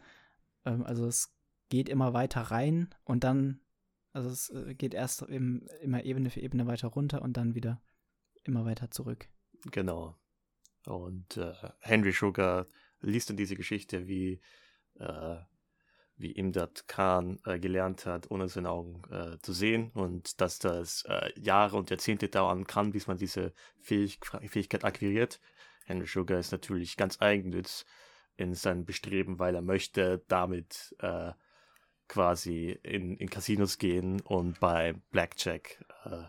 [0.64, 1.34] Ähm, also es
[1.68, 3.60] geht immer weiter rein und dann,
[4.12, 7.82] also es äh, geht erst eben immer Ebene für Ebene weiter runter und dann wieder
[8.44, 9.28] immer weiter zurück.
[9.70, 10.16] Genau.
[10.86, 12.66] Und äh, Henry Sugar
[13.00, 14.40] liest dann diese Geschichte, wie,
[14.94, 15.36] äh,
[16.20, 21.04] wie Imdad Khan äh, gelernt hat, ohne seine Augen äh, zu sehen und dass das
[21.08, 25.40] äh, Jahre und Jahrzehnte dauern kann, bis man diese Fähig Fähigkeit akquiriert.
[25.86, 27.86] Henry Sugar ist natürlich ganz eigennütz
[28.36, 31.32] in seinem Bestreben, weil er möchte damit äh,
[32.06, 36.24] quasi in, in Casinos gehen und bei Blackjack äh,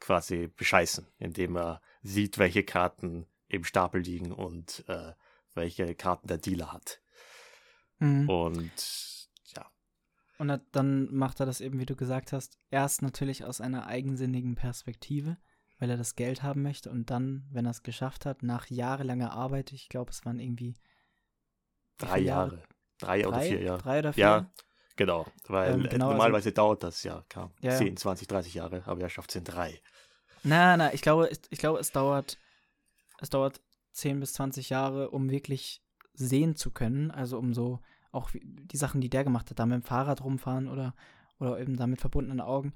[0.00, 5.12] quasi bescheißen, indem er sieht, welche Karten im Stapel liegen und äh,
[5.54, 7.03] welche Karten der Dealer hat.
[7.98, 8.28] Mhm.
[8.28, 9.66] Und ja,
[10.38, 13.86] Und da- dann macht er das eben, wie du gesagt hast, erst natürlich aus einer
[13.86, 15.36] eigensinnigen Perspektive,
[15.78, 19.32] weil er das Geld haben möchte und dann, wenn er es geschafft hat, nach jahrelanger
[19.32, 20.74] Arbeit, ich glaube, es waren irgendwie
[21.98, 22.62] wie drei viele Jahre.
[22.98, 23.82] Drei, oder Drei, vier Jahre.
[23.82, 24.20] drei oder vier?
[24.22, 24.50] Ja,
[24.96, 25.26] genau.
[25.48, 27.78] Weil Ähm, äh, genau, also- normalerweise dauert das ja, klar, Ja, ja.
[27.78, 29.80] 10, 20, 30 Jahre, aber er schafft es in drei.
[30.42, 32.38] Na, na, ich glaube, ich, ich glaube, es dauert,
[33.20, 33.60] es dauert
[33.92, 35.82] 10 bis 20 Jahre, um wirklich
[36.14, 37.10] sehen zu können.
[37.10, 37.80] Also um so
[38.12, 40.94] auch die Sachen, die der gemacht hat, da mit dem Fahrrad rumfahren oder,
[41.38, 42.72] oder eben damit verbundenen Augen.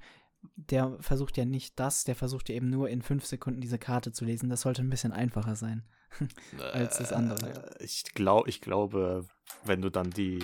[0.55, 4.11] Der versucht ja nicht das, der versucht ja eben nur in fünf Sekunden diese Karte
[4.11, 4.49] zu lesen.
[4.49, 5.83] Das sollte ein bisschen einfacher sein.
[6.73, 7.77] Als das andere.
[7.79, 9.25] Äh, Ich, glaub, ich glaube,
[9.63, 10.39] wenn du dann die.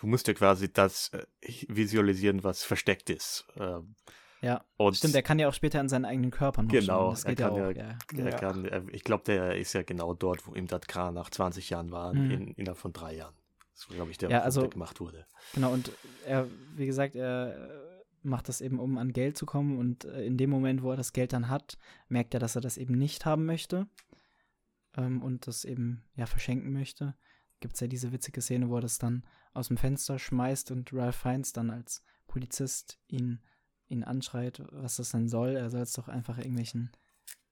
[0.00, 1.26] Du musst ja quasi das äh,
[1.68, 3.46] visualisieren, was versteckt ist.
[4.40, 7.10] Ja, Und stimmt, er kann ja auch später in seinen eigenen Körper noch Genau.
[7.10, 7.70] Das er geht ja kann auch.
[7.74, 7.98] ja-.
[8.16, 8.36] Er Ja.
[8.38, 11.90] kann, er, ich glaube, der ist ja genau dort, wo Imdad Khan nach 20 Jahren
[11.90, 12.30] war, Mhm.
[12.30, 13.34] in, innerhalb von drei Jahren.
[13.74, 15.26] Das war, glaube ich, der, Ja, also- der gemacht wurde.
[15.54, 15.90] Genau, und
[16.24, 19.76] er, wie gesagt, er äh, macht das eben, um an Geld zu kommen.
[19.78, 21.76] Und äh, in dem Moment, wo er das Geld dann hat,
[22.08, 23.88] merkt er, dass er das eben nicht haben möchte
[24.96, 27.14] ähm, und das eben ja verschenken möchte.
[27.60, 30.92] Gibt es ja diese witzige Szene, wo er das dann aus dem Fenster schmeißt und
[30.92, 33.40] Ralph Fiennes dann als Polizist ihn,
[33.88, 35.56] ihn anschreit, was das denn soll.
[35.56, 36.90] Er soll es doch einfach irgendwelchen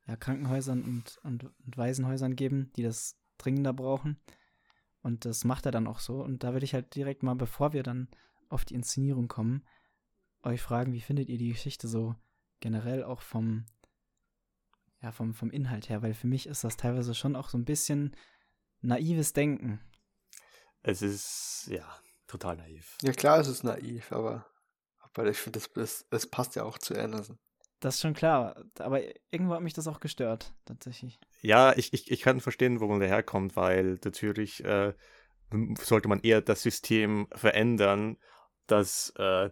[0.07, 4.21] ja, Krankenhäusern und, und, und Waisenhäusern geben, die das dringender brauchen.
[5.03, 6.23] Und das macht er dann auch so.
[6.23, 8.09] Und da würde ich halt direkt mal, bevor wir dann
[8.49, 9.65] auf die Inszenierung kommen,
[10.43, 12.15] euch fragen, wie findet ihr die Geschichte so
[12.61, 13.67] generell auch vom,
[15.03, 16.03] ja, vom, vom Inhalt her?
[16.03, 18.15] Weil für mich ist das teilweise schon auch so ein bisschen
[18.81, 19.81] naives Denken.
[20.83, 21.85] Es ist, ja,
[22.27, 22.97] total naiv.
[23.03, 24.47] Ja, klar, es ist naiv, aber,
[25.19, 27.39] aber ich finde, das, das, das passt ja auch zu Anderson.
[27.81, 28.65] Das ist schon klar.
[28.79, 29.01] Aber
[29.31, 31.19] irgendwo hat mich das auch gestört, tatsächlich.
[31.43, 34.95] Ja, ich, ich, ich kann verstehen, worum der herkommt, weil natürlich äh,
[35.81, 38.17] sollte man eher das System verändern,
[38.67, 39.51] dass äh,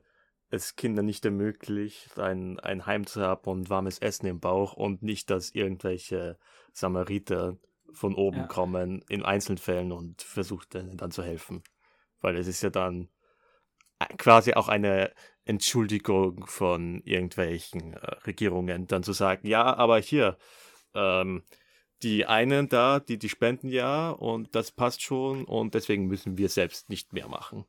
[0.50, 5.02] es Kindern nicht ermöglicht, ein, ein Heim zu haben und warmes Essen im Bauch und
[5.02, 6.38] nicht, dass irgendwelche
[6.72, 7.58] Samariter
[7.92, 8.46] von oben Ja.
[8.46, 11.62] kommen in Einzelfällen und versucht denen dann zu helfen.
[12.20, 13.08] Weil es ist ja dann
[14.18, 15.12] quasi auch eine
[15.44, 20.38] Entschuldigung von irgendwelchen äh, Regierungen, dann zu sagen, ja, aber hier,
[20.94, 21.42] ähm,
[22.02, 26.48] die einen da, die, die spenden ja und das passt schon und deswegen müssen wir
[26.48, 27.64] selbst nicht mehr machen.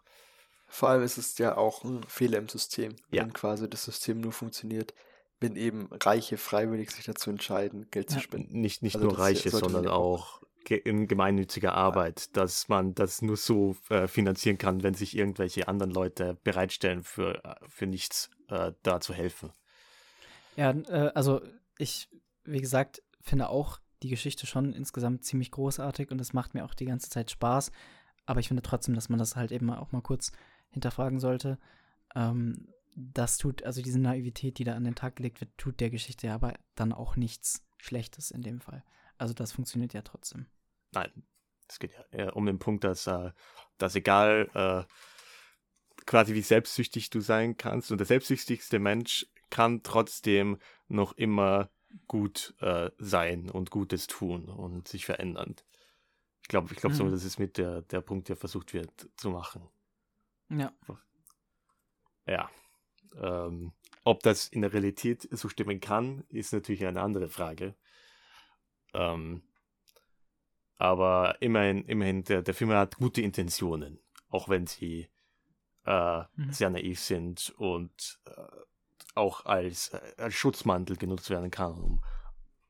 [0.67, 3.23] Vor allem ist es ja auch ein Fehler im System, Ja.
[3.23, 4.93] wenn quasi das System nur funktioniert,
[5.39, 8.59] wenn eben Reiche freiwillig sich dazu entscheiden, Geld zu spenden.
[8.59, 10.41] Nicht, nicht Also nur Reiche, sondern auch
[10.71, 15.91] in gemeinnütziger Arbeit, dass man das nur so äh, finanzieren kann, wenn sich irgendwelche anderen
[15.91, 19.51] Leute bereitstellen, für, äh, für nichts äh, da zu helfen.
[20.55, 21.41] Ja, äh, also
[21.77, 22.09] ich,
[22.43, 26.73] wie gesagt, finde auch die Geschichte schon insgesamt ziemlich großartig und es macht mir auch
[26.73, 27.71] die ganze Zeit Spaß.
[28.25, 30.31] Aber ich finde trotzdem, dass man das halt eben auch mal kurz
[30.69, 31.57] hinterfragen sollte.
[32.15, 35.89] Ähm, das tut, also diese Naivität, die da an den Tag gelegt wird, tut der
[35.89, 38.83] Geschichte ja aber dann auch nichts Schlechtes in dem Fall.
[39.17, 40.47] Also das funktioniert ja trotzdem.
[40.95, 41.11] Nein,
[41.67, 43.31] es geht ja eher um den Punkt, dass, äh,
[43.77, 44.83] dass egal äh,
[46.05, 51.69] quasi wie selbstsüchtig du sein kannst und der selbstsüchtigste Mensch kann trotzdem noch immer
[52.07, 55.55] gut äh, sein und Gutes tun und sich verändern.
[56.41, 57.11] Ich glaube, ich glaube so, Mhm.
[57.11, 59.67] das ist mit der, der Punkt, der versucht wird zu machen.
[60.49, 60.71] Ja.
[62.27, 62.49] Ja.
[63.15, 63.73] Ähm,
[64.03, 67.75] ob das in der Realität so stimmen kann, ist natürlich eine andere Frage.
[68.93, 69.41] Ähm,
[70.77, 73.99] aber immerhin, immerhin, der, der Film hat gute Intentionen,
[74.29, 75.09] auch wenn sie
[75.85, 76.51] äh, Mhm.
[76.51, 78.31] sehr naiv sind und äh,
[79.13, 82.03] auch als, äh, als Schutzmantel genutzt werden kann, um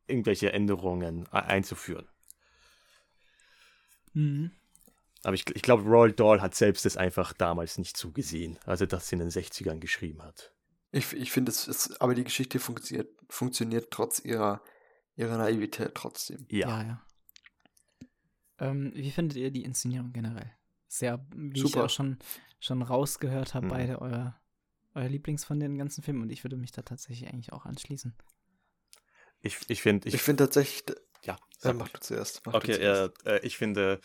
[0.07, 2.07] irgendwelche Änderungen einzuführen.
[4.13, 4.51] Mhm.
[5.23, 8.87] Aber ich, ich glaube, Roald Dahl hat selbst das einfach damals nicht zugesehen, als er
[8.87, 10.53] das in den 60ern geschrieben hat.
[10.91, 14.61] Ich, ich finde, es ist, aber die Geschichte funktioniert, funktioniert trotz ihrer,
[15.15, 16.45] ihrer Naivität trotzdem.
[16.49, 16.69] Ja.
[16.69, 17.05] Ja, ja.
[18.59, 20.51] Ähm, wie findet ihr die Inszenierung generell?
[20.87, 21.85] Sehr, wie ich Super.
[21.85, 22.17] auch schon,
[22.59, 23.71] schon rausgehört habe, Mhm.
[23.71, 24.39] beide euer,
[24.93, 28.13] euer Lieblings von den ganzen Filmen und ich würde mich da tatsächlich eigentlich auch anschließen.
[29.41, 32.41] Ich, ich finde, Ich, finde tatsächlich, d- ja, äh, mach du zuerst.
[32.45, 33.25] Mach du Okay, zuerst.
[33.25, 33.99] äh, äh, ich finde,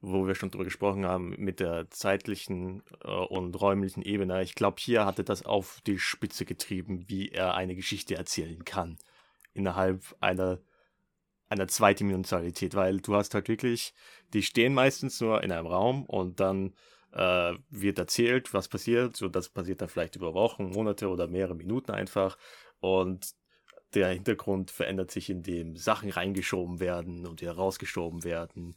[0.00, 4.76] wo wir schon drüber gesprochen haben, mit der zeitlichen äh, und räumlichen Ebene, ich glaube,
[4.80, 8.98] hier hatte das auf die Spitze getrieben, wie er eine Geschichte erzählen kann.
[9.52, 10.60] Innerhalb einer,
[11.50, 13.92] einer Zweidimensionalität, weil du hast halt wirklich,
[14.32, 16.74] die stehen meistens nur in einem Raum und dann
[17.12, 19.16] äh, wird erzählt, was passiert.
[19.16, 22.38] So, das passiert dann vielleicht über Wochen, Monate oder mehrere Minuten einfach.
[22.78, 23.34] Und
[23.94, 28.76] der Hintergrund verändert sich, indem Sachen reingeschoben werden und wieder rausgeschoben werden.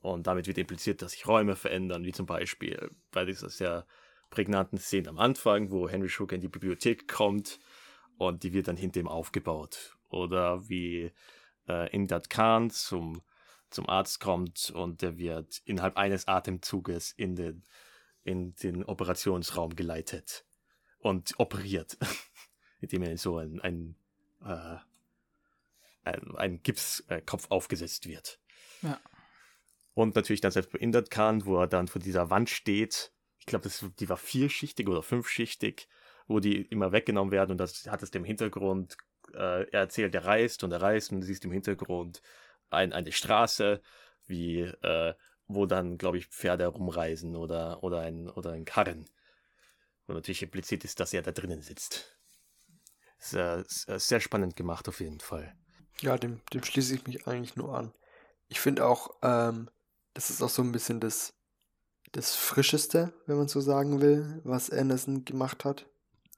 [0.00, 3.86] Und damit wird impliziert, dass sich Räume verändern, wie zum Beispiel bei dieser sehr
[4.30, 7.60] prägnanten Szene am Anfang, wo Henry Sugar in die Bibliothek kommt
[8.18, 9.96] und die wird dann hinter ihm aufgebaut.
[10.08, 11.12] Oder wie
[11.70, 13.22] äh, Imdad Khan zum,
[13.70, 17.64] zum Arzt kommt und der wird innerhalb eines Atemzuges in den,
[18.24, 20.44] in den Operationsraum geleitet
[20.98, 21.96] und operiert,
[22.80, 23.94] indem er so ein, ein,
[24.44, 24.76] äh,
[26.04, 28.40] ein, ein Gipskopf aufgesetzt wird.
[28.82, 29.00] Ja.
[29.94, 33.12] Und natürlich dann selbst bei Imdad Khan, wo er dann vor dieser Wand steht.
[33.38, 33.68] Ich glaube,
[33.98, 35.88] die war vierschichtig oder fünfschichtig,
[36.26, 38.96] wo die immer weggenommen werden und das hat es dem Hintergrund,
[39.34, 42.22] äh, er erzählt, er reist und er reist und du siehst im Hintergrund
[42.70, 43.80] ein, eine Straße,
[44.26, 45.14] wie, äh,
[45.48, 49.08] wo dann, glaube ich, Pferde rumreisen oder, oder, ein, oder ein Karren.
[50.06, 52.16] Wo natürlich implizit ist, dass er da drinnen sitzt.
[53.18, 55.54] sehr, sehr spannend gemacht auf jeden Fall.
[56.00, 57.92] Ja, dem, dem schließe ich mich eigentlich nur an.
[58.48, 59.68] Ich finde auch, ähm,
[60.14, 61.34] das ist auch so ein bisschen das,
[62.12, 65.86] das Frischeste, wenn man so sagen will, was Anderson gemacht hat.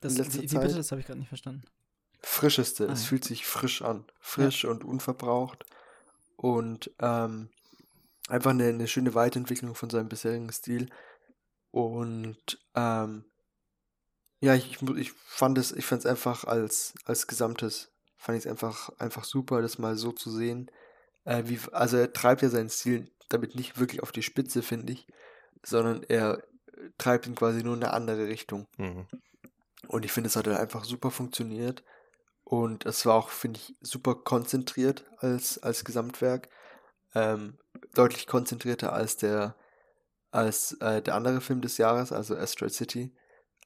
[0.01, 0.63] Das, in letzter wie, wie Zeit.
[0.63, 0.77] bitte?
[0.77, 1.65] Das habe ich gerade nicht verstanden.
[2.23, 2.89] Frischeste.
[2.89, 3.09] Ah, es ja.
[3.09, 4.05] fühlt sich frisch an.
[4.21, 5.65] Frisch und unverbraucht.
[6.37, 7.51] Und ähm,
[8.29, 10.89] einfach eine, eine schöne Weiterentwicklung von seinem bisherigen Stil.
[11.71, 13.25] Und ähm,
[14.41, 18.51] ja, ich, ich fand es, ich fand es einfach als, als Gesamtes, fand ich es
[18.51, 20.71] einfach, einfach super, das mal so zu sehen.
[21.25, 24.93] Äh, wie, also er treibt ja seinen Stil damit nicht wirklich auf die Spitze, finde
[24.93, 25.07] ich,
[25.65, 28.67] sondern er äh, treibt ihn quasi nur in eine andere Richtung.
[28.79, 29.07] Mhm.
[29.89, 31.83] Und ich finde, es hat halt einfach super funktioniert.
[32.45, 36.49] Und es war auch, finde ich, super konzentriert als, als Gesamtwerk.
[37.15, 37.59] Ähm,
[37.95, 39.57] deutlich konzentrierter als der,
[40.31, 43.15] als äh, der andere Film des Jahres, also Asteroid City.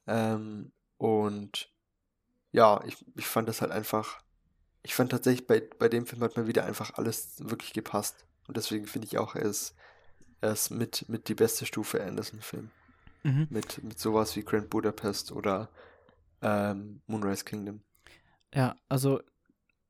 [0.05, 1.71] Ähm, und
[2.51, 4.21] ja, ich, ich fand das halt einfach,
[4.83, 8.25] ich fand tatsächlich, bei, bei dem Film hat mir wieder einfach alles wirklich gepasst.
[8.47, 9.75] Und deswegen finde ich auch, er ist,
[10.41, 12.71] er ist mit, mit die beste Stufe Anderson-Film.
[13.23, 13.47] Mhm.
[13.49, 15.69] Mit, mit sowas wie Grand Budapest oder
[16.41, 17.81] ähm, Moonrise Kingdom.
[18.53, 19.21] Ja, also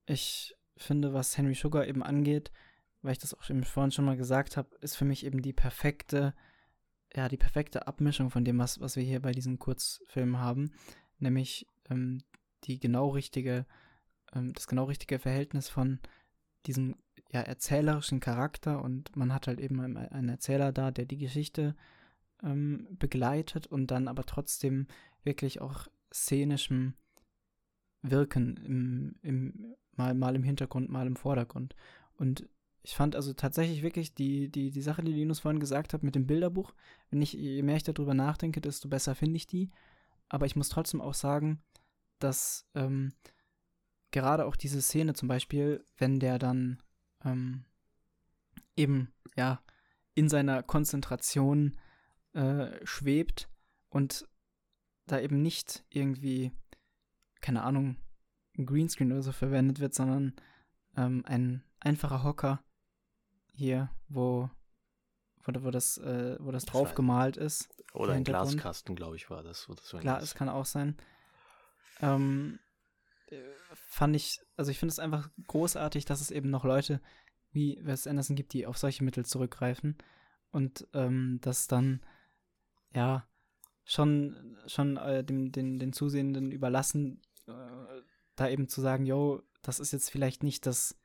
[0.05, 2.51] ich finde, was Henry Sugar eben angeht,
[3.01, 5.53] weil ich das auch eben vorhin schon mal gesagt habe, ist für mich eben die
[5.53, 6.33] perfekte,
[7.15, 10.71] ja, die perfekte Abmischung von dem, was, was wir hier bei diesen Kurzfilmen haben,
[11.19, 12.23] nämlich ähm,
[12.63, 13.65] die genau richtige,
[14.33, 15.99] ähm, das genau richtige Verhältnis von
[16.65, 16.95] diesem
[17.31, 21.75] ja, erzählerischen Charakter und man hat halt eben einen, einen Erzähler da, der die Geschichte
[22.43, 24.87] ähm, begleitet und dann aber trotzdem
[25.23, 26.95] wirklich auch szenischem
[28.11, 31.75] Wirken im, im, mal, mal im Hintergrund, mal im Vordergrund.
[32.15, 32.47] Und
[32.83, 36.15] ich fand also tatsächlich wirklich die, die, die Sache, die Linus vorhin gesagt hat mit
[36.15, 36.73] dem Bilderbuch,
[37.09, 39.71] wenn ich, je mehr ich darüber nachdenke, desto besser finde ich die.
[40.29, 41.61] Aber ich muss trotzdem auch sagen,
[42.19, 43.13] dass ähm,
[44.11, 46.81] gerade auch diese Szene zum Beispiel, wenn der dann
[47.23, 47.65] ähm,
[48.75, 49.61] eben, ja,
[50.13, 51.77] in seiner Konzentration
[52.33, 53.49] äh, schwebt
[53.89, 54.27] und
[55.05, 56.51] da eben nicht irgendwie,
[57.41, 57.97] keine Ahnung,
[58.57, 60.33] ein Greenscreen oder so verwendet wird, sondern
[60.95, 62.63] ähm, ein einfacher Hocker
[63.53, 64.49] hier, wo,
[65.43, 67.69] wo, wo das, äh, wo das Das drauf gemalt ist.
[67.93, 68.23] Oder Der ein.
[68.23, 69.63] Glaskasten, glaube ich, war das.
[69.63, 70.97] So Klar, es kann auch sein.
[72.01, 72.59] Ähm,
[73.29, 73.41] äh,
[73.73, 77.01] fand ich, also ich finde es einfach großartig, dass es eben noch Leute
[77.51, 79.97] wie Wes Anderson gibt, die auf solche Mittel zurückgreifen
[80.51, 82.05] und ähm, das dann
[82.93, 83.27] ja
[83.83, 87.21] schon schon äh, dem, den, den Zusehenden überlassen,
[88.37, 90.97] da eben zu sagen, yo, das ist jetzt vielleicht nicht das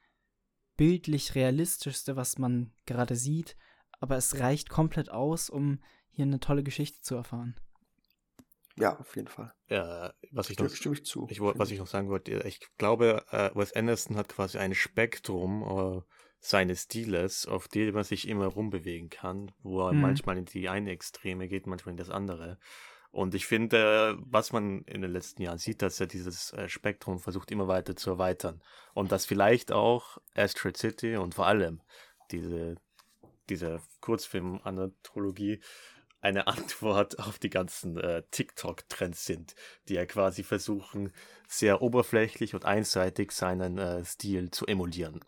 [0.77, 3.57] bildlich realistischste, was man gerade sieht,
[4.01, 7.57] aber es reicht komplett aus, um hier eine tolle Geschichte zu erfahren.
[8.77, 9.53] Ja, auf jeden Fall.
[9.69, 11.27] Äh, was ich noch ich zu.
[11.29, 15.63] Ich, was ich noch sagen wollte, ich glaube, äh, Wes Anderson hat quasi ein Spektrum
[15.63, 16.03] äh,
[16.41, 20.01] seines Stiles, auf dem man sich immer rumbewegen kann, wo er Mhm.
[20.01, 22.59] manchmal in die eine Extreme geht, manchmal in das andere.
[23.13, 27.19] Und ich finde, was man in den letzten Jahren sieht, dass er dieses äh, Spektrum
[27.21, 28.63] versucht immer weiter zu erweitern.
[28.95, 31.83] Und dass vielleicht auch Asteroid City und vor allem
[32.31, 32.77] diese,
[33.51, 35.61] diese Kurzfilm-Anthologie
[36.23, 39.55] eine Antwort auf die ganzen äh, TikTok-Trends sind,
[39.89, 41.13] die ja quasi versuchen,
[41.49, 45.21] sehr oberflächlich und einseitig seinen äh, Stil zu emulieren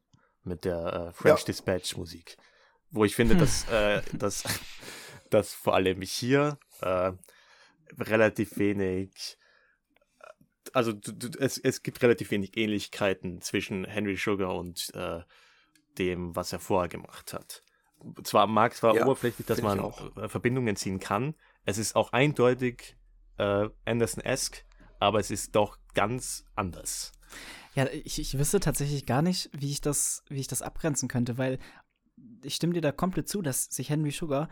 [0.42, 1.44] mit der äh, French Ja.
[1.46, 2.38] Dispatch Musik.
[2.90, 3.40] Wo ich finde, Hm.
[3.40, 4.44] dass, äh, dass,
[5.30, 7.12] dass vor allem hier äh,
[7.98, 9.38] relativ wenig,
[10.72, 15.22] also du, du, es, es gibt relativ wenig Ähnlichkeiten zwischen Henry Sugar und äh,
[15.98, 17.62] dem, was er vorher gemacht hat.
[18.24, 20.16] Zwar mag es zwar Ja, oberflächlich, dass man auch.
[20.16, 22.96] äh, Verbindungen ziehen kann, es ist auch eindeutig
[23.38, 24.64] äh, Anderson-esque,
[25.00, 27.12] aber es ist doch ganz anders.
[27.74, 31.38] Ja, ich, ich wüsste tatsächlich gar nicht, wie ich das, wie ich das abgrenzen könnte,
[31.38, 31.58] weil
[32.42, 34.48] ich stimme dir da komplett zu, dass sich Henry Sugar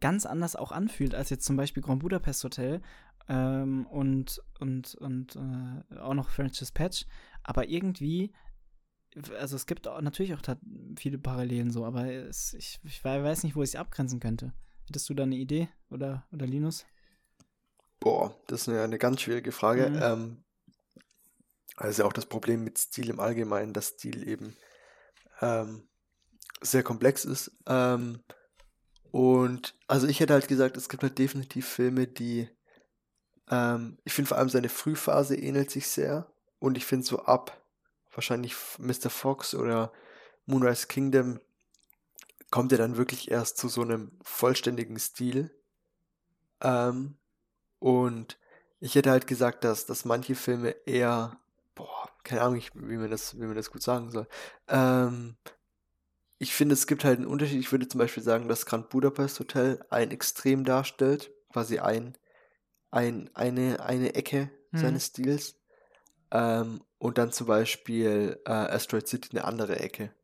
[0.00, 2.80] ganz anders auch anfühlt als jetzt zum Beispiel Grand Budapest Hotel
[3.28, 7.06] ähm, und, und, und äh, auch noch French Dispatch.
[7.42, 8.32] Aber irgendwie,
[9.38, 10.42] also es gibt auch, natürlich auch
[10.96, 14.52] viele Parallelen so, aber es, ich, ich weiß nicht, wo ich es abgrenzen könnte.
[14.86, 16.84] Hättest du da eine Idee oder, oder Linus?
[18.00, 19.88] Boah, das ist eine, eine ganz schwierige Frage.
[19.88, 20.00] Mhm.
[20.02, 20.44] Ähm,
[21.76, 24.56] also auch das Problem mit Stil im Allgemeinen, dass Stil eben
[25.40, 25.88] ähm,
[26.60, 27.50] sehr komplex ist.
[27.66, 28.22] Ähm,
[29.14, 32.48] und also ich hätte halt gesagt, es gibt halt definitiv Filme, die
[33.48, 36.26] ähm, ich finde vor allem seine Frühphase ähnelt sich sehr.
[36.58, 37.62] Und ich finde so ab
[38.12, 39.10] wahrscheinlich Mr.
[39.10, 39.92] Fox oder
[40.46, 41.38] Moonrise Kingdom
[42.50, 45.56] kommt er dann wirklich erst zu so einem vollständigen Stil.
[46.60, 47.16] Ähm,
[47.78, 48.36] und
[48.80, 51.38] ich hätte halt gesagt, dass, dass manche Filme eher
[52.24, 54.26] keine Ahnung, wie, man das, wie man das gut sagen soll.
[54.66, 55.36] Ähm,
[56.44, 57.58] ich finde, es gibt halt einen Unterschied.
[57.58, 62.16] Ich würde zum Beispiel sagen, das Grand Budapest Hotel ein Extrem darstellt, quasi ein,
[62.90, 64.78] ein, eine, eine Ecke Mhm.
[64.78, 65.56] seines Stils.
[66.30, 70.14] Ähm, und dann zum Beispiel äh, Asteroid City eine andere Ecke.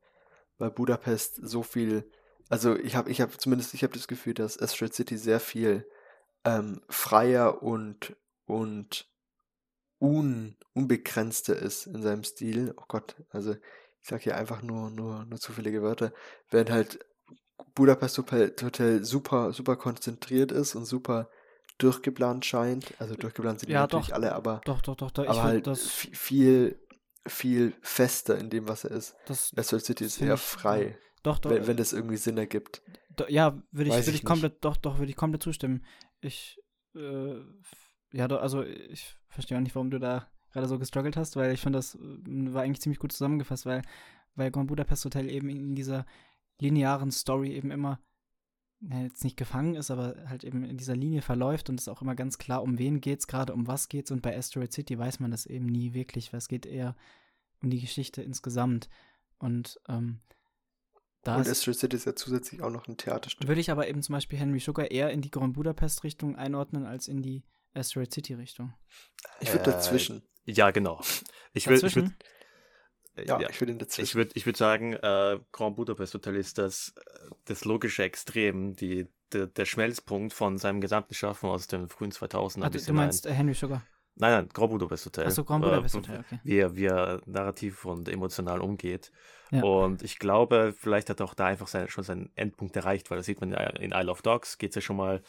[0.58, 2.10] Weil Budapest so viel,
[2.50, 5.88] also ich habe, ich habe zumindest, ich habe das Gefühl, dass Asteroid City sehr viel
[6.44, 8.16] ähm, freier und,
[8.46, 9.08] und
[10.00, 12.74] un, unbegrenzter ist in seinem Stil.
[12.76, 13.56] Oh Gott, also
[14.02, 16.12] ich sage hier einfach nur, nur, nur zufällige Wörter.
[16.50, 16.98] Während halt
[17.74, 21.28] Budapest Hotel, super, super konzentriert ist und super
[21.78, 22.94] durchgeplant scheint.
[22.98, 24.14] Also durchgeplant sind Ja, natürlich doch.
[24.14, 25.26] alle, aber, Doch, doch, doch, doch.
[25.26, 26.80] Aber halt das, vi- viel,
[27.26, 29.14] viel fester in dem, was er ist.
[29.26, 31.50] das, Asteroid City ist eher ich- frei, doch, doch.
[31.50, 32.82] wenn, wenn das irgendwie Sinn ergibt.
[33.16, 35.84] Do, ja, würde ich, würde ich ich komplett, doch, doch, würde ich komplett zustimmen.
[36.20, 36.58] Ich,
[36.94, 37.36] äh,
[38.12, 41.52] ja, doch, also ich verstehe auch nicht, warum du da gerade so gestruggelt hast, weil
[41.52, 41.98] ich finde, das äh,
[42.52, 43.82] war eigentlich ziemlich gut zusammengefasst, weil,
[44.34, 46.06] weil Grand Budapest Hotel eben in dieser
[46.60, 48.00] linearen Story eben immer,
[48.80, 52.02] ja, jetzt nicht gefangen ist, aber halt eben in dieser Linie verläuft und es auch
[52.02, 55.20] immer ganz klar, um wen geht's gerade, um was geht's und bei Asteroid City weiß
[55.20, 56.96] man das eben nie wirklich, weil es geht eher
[57.62, 58.88] um die Geschichte insgesamt
[59.38, 60.20] und ähm,
[61.22, 63.46] da Und Asteroid City ist ja zusätzlich auch noch ein Theaterstück.
[63.46, 67.08] würde ich aber eben zum Beispiel Henry Sugar eher in die Grand Budapest-Richtung einordnen als
[67.08, 67.44] in die
[67.74, 68.72] Asteroid City-Richtung.
[69.40, 70.22] Ich würde Äh, dazwischen.
[70.44, 71.00] Ja, genau.
[71.52, 72.12] Ich würde ich würd,
[73.16, 74.04] äh, Ja, ja, ich würde ihn dazwischen.
[74.04, 78.76] Ich würde ich würd sagen, äh, Grand Budapest Hotel ist das, äh, das logische Extrem,
[78.76, 83.26] die, der, der Schmelzpunkt von seinem gesamten Schaffen aus den frühen 2000er Ah, du, meinst
[83.26, 83.82] äh, Henry Sugar?
[84.14, 85.26] Nein, nein, Grand Budapest Hotel.
[85.26, 86.38] Achso, Grand Budapest Hotel, okay.
[86.44, 89.10] Wie er, wie er narrativ und emotional umgeht.
[89.50, 89.62] Ja.
[89.62, 93.16] Und ich glaube, vielleicht hat er auch da einfach sein, schon seinen Endpunkt erreicht, weil
[93.16, 95.22] das sieht man ja in Isle of Dogs, geht es ja schon mal,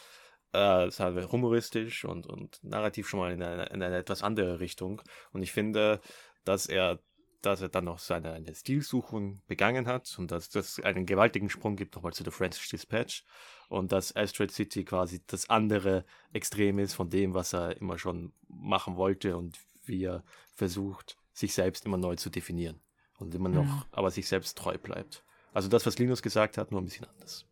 [0.52, 5.02] äh, wir, humoristisch und, und narrativ schon mal in eine, in eine etwas andere Richtung.
[5.32, 6.00] Und ich finde,
[6.44, 6.98] dass er
[7.42, 11.74] dass er dann noch seine eine Stilsuchung begangen hat und dass das einen gewaltigen Sprung
[11.74, 13.24] gibt nochmal zu The French Dispatch
[13.68, 18.32] und dass Asteroid City quasi das andere Extrem ist von dem, was er immer schon
[18.48, 20.22] machen wollte und wie er
[20.54, 22.80] versucht, sich selbst immer neu zu definieren
[23.18, 23.84] und immer noch, Mhm.
[23.90, 25.24] aber sich selbst treu bleibt.
[25.52, 27.44] Also das, was Linus gesagt hat, nur ein bisschen anders.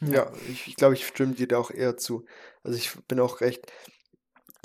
[0.00, 2.24] Ja, ich, ich glaube, ich stimme dir da auch eher zu.
[2.62, 3.72] Also ich bin auch recht,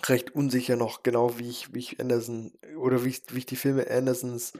[0.06, 3.56] recht unsicher noch genau, wie ich, wie ich Anderson oder wie ich, wie ich die
[3.56, 4.54] Filme Andersons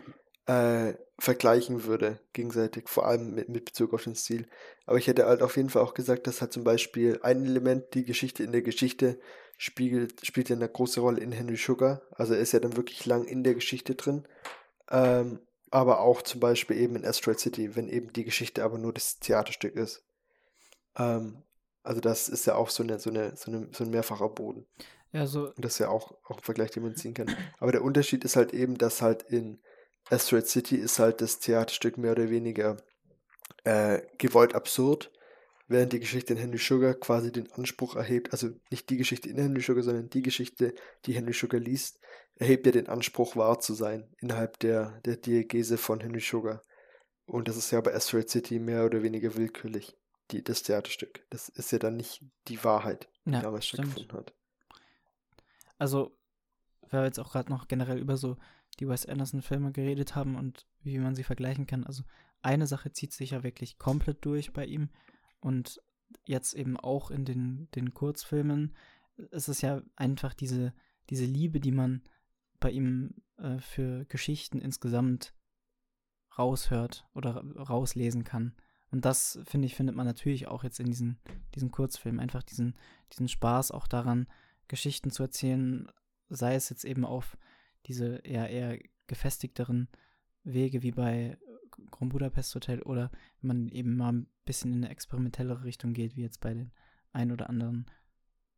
[0.46, 4.48] äh, vergleichen würde, gegenseitig, vor allem mit, mit Bezug auf den Stil.
[4.86, 7.94] Aber ich hätte halt auf jeden Fall auch gesagt, dass halt zum Beispiel ein Element,
[7.94, 9.20] die Geschichte in der Geschichte
[9.58, 12.02] spiegelt, spielt ja eine große Rolle in Henry Sugar.
[12.12, 14.28] Also er ist ja dann wirklich lang in der Geschichte drin.
[14.90, 18.94] Ähm, aber auch zum Beispiel eben in Asteroid City, wenn eben die Geschichte aber nur
[18.94, 20.04] das Theaterstück ist.
[20.98, 21.44] Ähm,
[21.84, 24.68] also das ist ja auch so, eine, so, eine, so, eine, so ein mehrfacher Boden.
[25.12, 27.28] Ja, so, Und das ist ja auch, auch ein Vergleich, den man ziehen kann.
[27.60, 29.62] Aber der Unterschied ist halt eben, dass halt in
[30.10, 32.78] Asteroid City ist halt das Theaterstück mehr oder weniger
[33.64, 35.12] äh, gewollt absurd,
[35.68, 39.38] während die Geschichte in Henry Sugar quasi den Anspruch erhebt, also nicht die Geschichte in
[39.38, 40.74] Henry Sugar, sondern die Geschichte,
[41.06, 42.00] die Henry Sugar liest,
[42.36, 46.62] erhebt ja den Anspruch, wahr zu sein innerhalb der, der Diegese von Henry Sugar.
[47.26, 49.96] Und das ist ja bei Asteroid City mehr oder weniger willkürlich,
[50.32, 51.26] die, das Theaterstück.
[51.30, 53.92] Das ist ja dann nicht die Wahrheit, die ja, damals stimmt.
[53.92, 54.34] stattgefunden hat.
[55.78, 56.18] Also,
[56.90, 58.38] weil wir jetzt auch gerade noch generell über so
[58.80, 61.84] die Wes Anderson-Filme geredet haben und wie man sie vergleichen kann.
[61.84, 62.04] Also,
[62.42, 64.90] eine Sache zieht sich ja wirklich komplett durch bei ihm
[65.40, 65.80] und
[66.26, 68.76] jetzt eben auch in den, den Kurzfilmen
[69.30, 70.74] ist es ja einfach diese,
[71.10, 72.04] diese Liebe, die man
[72.60, 75.34] bei ihm äh, für Geschichten insgesamt
[76.38, 78.56] raushört oder ra- rauslesen kann.
[78.92, 81.18] Und das, finde ich, findet man natürlich auch jetzt in diesen,
[81.56, 82.20] diesen Kurzfilmen.
[82.20, 82.76] Einfach diesen,
[83.14, 84.28] diesen Spaß auch daran,
[84.68, 85.90] Geschichten zu erzählen,
[86.30, 87.38] sei es jetzt eben auf
[87.88, 89.88] diese eher, eher gefestigteren
[90.44, 91.38] Wege wie bei
[91.90, 93.12] Grand Budapest Hotel oder
[93.42, 96.72] wenn man eben mal ein bisschen in eine experimentellere Richtung geht, wie jetzt bei den
[97.14, 97.86] ein oder anderen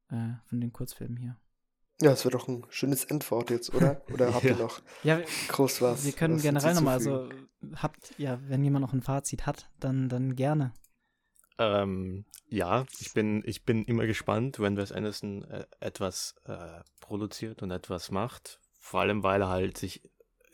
[0.09, 1.37] äh, von den Kurzfilmen hier.
[2.01, 4.01] Ja, es wird doch ein schönes Endwort jetzt, oder?
[4.11, 4.57] Oder habt ihr Ja.
[4.57, 6.05] noch Ja, wir, groß was?
[6.05, 7.29] wir können was generell nochmal, also
[7.75, 10.73] habt, ja, wenn jemand noch ein Fazit hat, dann, dann gerne.
[11.59, 17.61] Ähm, ja, ich bin, ich bin immer gespannt, wenn Wes Anderson äh, etwas äh, produziert
[17.61, 18.59] und etwas macht.
[18.79, 20.01] Vor allem, weil er halt sich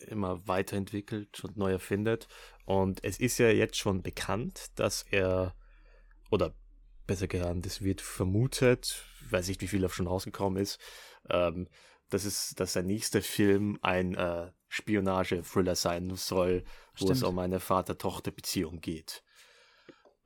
[0.07, 2.27] immer weiterentwickelt und neu erfindet.
[2.65, 5.55] Und es ist ja jetzt schon bekannt, dass er,
[6.29, 6.53] oder
[7.07, 10.79] besser gesagt, es wird vermutet, weiß nicht, wie viel auch schon rausgekommen ist,
[11.29, 11.67] ähm,
[12.09, 16.63] dass, es, dass sein nächster Film ein äh, Spionage-Thriller sein soll,
[16.97, 17.31] wo es Stimmt.
[17.31, 19.23] um eine Vater-Tochter-Beziehung geht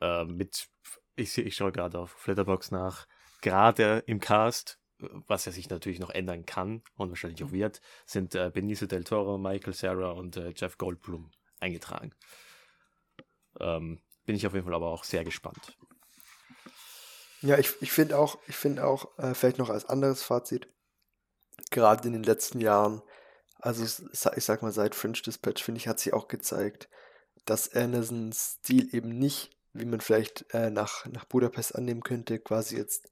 [0.01, 0.67] äh, mit,
[1.15, 3.07] ich, ich schaue gerade auf Flutterbox nach,
[3.41, 4.79] gerade im Cast
[5.27, 9.03] was er sich natürlich noch ändern kann und wahrscheinlich auch wird, sind äh, Benicio del
[9.03, 12.13] Toro, Michael Sarah und äh, Jeff Goldblum eingetragen.
[13.59, 15.77] Ähm, bin ich auf jeden Fall aber auch sehr gespannt.
[17.41, 20.69] Ja, ich, ich finde auch, ich finde auch, äh, vielleicht noch als anderes Fazit,
[21.71, 23.01] gerade in den letzten Jahren,
[23.59, 26.89] also ich sag mal, seit Fringe Dispatch, finde ich, hat sich auch gezeigt,
[27.45, 32.77] dass Andersons Stil eben nicht, wie man vielleicht äh, nach, nach Budapest annehmen könnte, quasi
[32.77, 33.09] jetzt,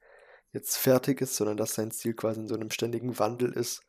[0.52, 3.84] jetzt fertig ist, sondern dass sein Stil quasi in so einem ständigen Wandel ist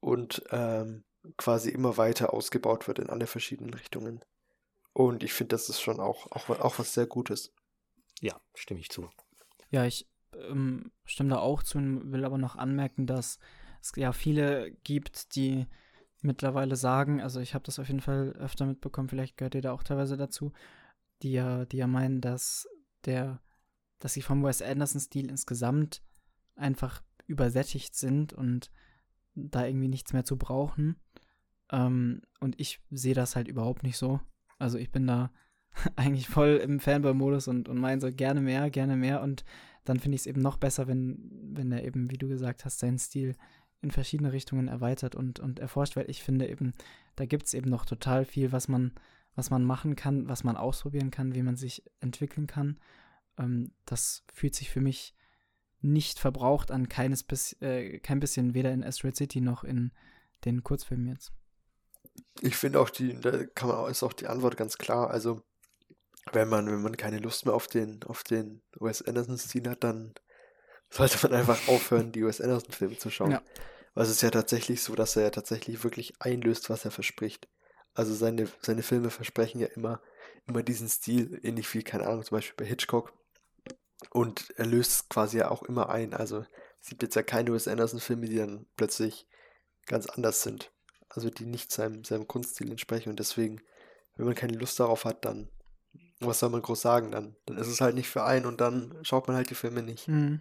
[0.00, 1.04] und ähm,
[1.36, 4.24] quasi immer weiter ausgebaut wird in alle verschiedenen Richtungen.
[4.92, 7.52] Und ich finde, das ist schon auch, auch, auch was sehr Gutes.
[8.20, 9.10] Ja, stimme ich zu.
[9.70, 13.38] Ja, ich ähm, stimme da auch zu und will aber noch anmerken, dass
[13.86, 15.66] es ja viele gibt, die
[16.22, 19.72] mittlerweile sagen, also ich habe das auf jeden Fall öfter mitbekommen, vielleicht gehört ihr da
[19.72, 20.52] auch teilweise dazu,
[21.22, 22.68] die ja, die ja meinen, dass
[23.04, 23.40] der,
[23.98, 26.02] dass sie vom Wes Anderson-Stil insgesamt
[26.56, 28.70] einfach übersättigt sind und
[29.34, 30.96] da irgendwie nichts mehr zu brauchen.
[31.70, 34.20] Ähm, und ich sehe das halt überhaupt nicht so.
[34.58, 35.30] Also ich bin da
[35.96, 39.22] eigentlich voll im Fanboy-Modus und, und meine so gerne mehr, gerne mehr.
[39.22, 39.44] Und
[39.84, 42.78] dann finde ich es eben noch besser, wenn, wenn er eben, wie du gesagt hast,
[42.78, 43.36] seinen Stil
[43.82, 46.74] in verschiedene Richtungen erweitert und, und erforscht, weil ich finde eben,
[47.14, 48.92] da gibt es eben noch total viel, was man,
[49.34, 52.80] was man machen kann, was man ausprobieren kann, wie man sich entwickeln kann.
[53.38, 55.14] Ähm, das fühlt sich für mich
[55.80, 59.92] nicht verbraucht an, keines bis, äh, kein bisschen weder in Asteroid City noch in
[60.44, 61.32] den Kurzfilmen jetzt.
[62.40, 65.10] Ich finde auch die, da kann man ist auch die Antwort ganz klar.
[65.10, 65.42] Also
[66.32, 70.14] wenn man, wenn man keine Lust mehr auf den, auf den Wes Anderson-Stil hat, dann
[70.90, 73.32] sollte man einfach aufhören, die Wes Anderson-Filme zu schauen.
[73.32, 73.42] Ja.
[73.94, 77.48] Weil es ist ja tatsächlich so, dass er ja tatsächlich wirklich einlöst, was er verspricht.
[77.94, 80.02] Also seine, seine Filme versprechen ja immer,
[80.46, 83.12] immer diesen Stil, ähnlich wie, keine Ahnung, zum Beispiel bei Hitchcock.
[84.10, 86.12] Und er löst quasi ja auch immer ein.
[86.12, 86.44] Also
[86.82, 89.26] es gibt jetzt ja keine Wes Anderson-Filme, die dann plötzlich
[89.86, 90.72] ganz anders sind.
[91.08, 93.08] Also die nicht seinem, seinem Kunststil entsprechen.
[93.08, 93.62] Und deswegen,
[94.16, 95.48] wenn man keine Lust darauf hat, dann
[96.20, 97.36] was soll man groß sagen dann?
[97.46, 100.08] Dann ist es halt nicht für einen und dann schaut man halt die Filme nicht.
[100.08, 100.40] Mhm.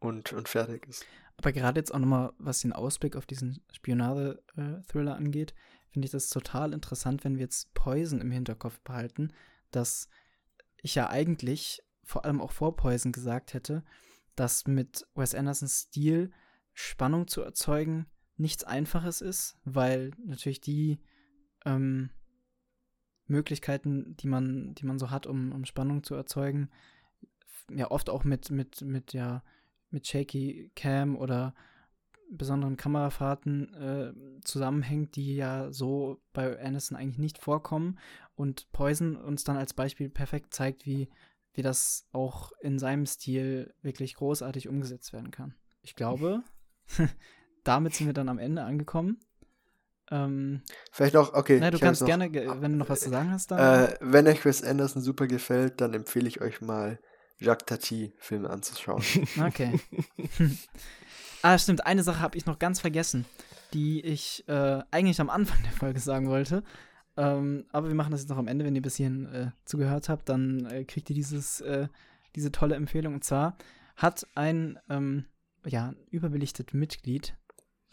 [0.00, 1.04] Und, und fertig ist.
[1.36, 5.54] Aber gerade jetzt auch nochmal, was den Ausblick auf diesen Spionage-Thriller angeht,
[5.90, 9.32] finde ich das total interessant, wenn wir jetzt Poison im Hinterkopf behalten,
[9.70, 10.08] dass
[10.82, 13.84] ich ja eigentlich, vor allem auch vor Poison gesagt hätte,
[14.34, 16.32] dass mit Wes Andersons Stil
[16.72, 21.00] Spannung zu erzeugen nichts Einfaches ist, weil natürlich die
[21.64, 22.10] ähm,
[23.26, 26.70] Möglichkeiten, die man, die man so hat, um, um Spannung zu erzeugen,
[27.68, 29.42] ja oft auch mit, mit, mit, ja,
[29.90, 31.54] mit Shaky Cam oder
[32.30, 37.98] besonderen Kamerafahrten äh, zusammenhängt, die ja so bei Anderson eigentlich nicht vorkommen
[38.34, 41.08] und Poison uns dann als Beispiel perfekt zeigt, wie,
[41.54, 45.54] wie das auch in seinem Stil wirklich großartig umgesetzt werden kann.
[45.80, 46.42] Ich glaube,
[47.64, 49.18] damit sind wir dann am Ende angekommen.
[50.10, 50.62] Ähm,
[50.92, 51.58] Vielleicht noch, okay.
[51.60, 53.88] Na, du kannst noch, gerne, wenn du noch was zu sagen hast, dann.
[53.88, 56.98] Äh, wenn euch Wes Anderson super gefällt, dann empfehle ich euch mal
[57.40, 59.02] Jacques Tati Filme anzuschauen.
[59.40, 59.78] Okay.
[61.42, 61.86] ah, stimmt.
[61.86, 63.24] Eine Sache habe ich noch ganz vergessen,
[63.72, 66.62] die ich äh, eigentlich am Anfang der Folge sagen wollte.
[67.16, 68.64] Ähm, aber wir machen das jetzt noch am Ende.
[68.64, 71.88] Wenn ihr bis hierhin äh, zugehört habt, dann äh, kriegt ihr dieses, äh,
[72.36, 73.14] diese tolle Empfehlung.
[73.14, 73.56] Und zwar
[73.96, 75.26] hat ein ähm,
[75.66, 77.36] ja, überbelichtet Mitglied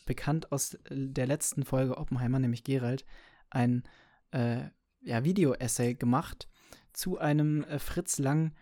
[0.06, 3.06] bekannt aus der letzten Folge Oppenheimer, nämlich Gerald,
[3.50, 3.84] ein
[4.32, 4.66] äh,
[5.02, 6.48] ja, Video-Essay gemacht
[6.94, 8.54] zu einem äh, Fritz Lang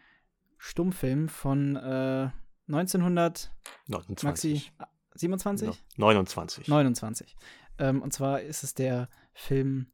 [0.66, 2.30] Stummfilm von äh,
[2.70, 3.52] 1900
[3.88, 4.24] 29.
[4.24, 4.72] Maxi,
[5.14, 5.68] 27?
[5.98, 6.68] No, 29.
[6.70, 7.36] 29.
[7.80, 9.92] Ähm, und zwar ist es der Film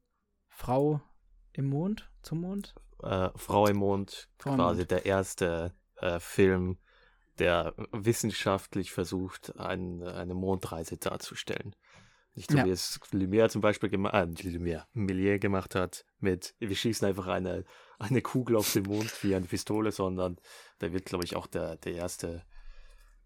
[0.48, 1.02] Frau
[1.54, 2.76] im Mond, zum Mond?
[3.02, 4.92] Äh, Frau im Mond, Frau quasi Mond.
[4.92, 6.78] der erste äh, Film,
[7.40, 11.76] der wissenschaftlich versucht, ein, eine Mondreise darzustellen.
[12.40, 12.64] Nicht so ja.
[12.64, 17.28] wie es Lumière zum Beispiel gemacht, äh, Lumière, Millier gemacht hat, mit, wir schießen einfach
[17.28, 17.66] eine,
[17.98, 20.38] eine Kugel auf den Mond wie eine Pistole, sondern
[20.78, 22.46] da wird, glaube ich, auch der, der erste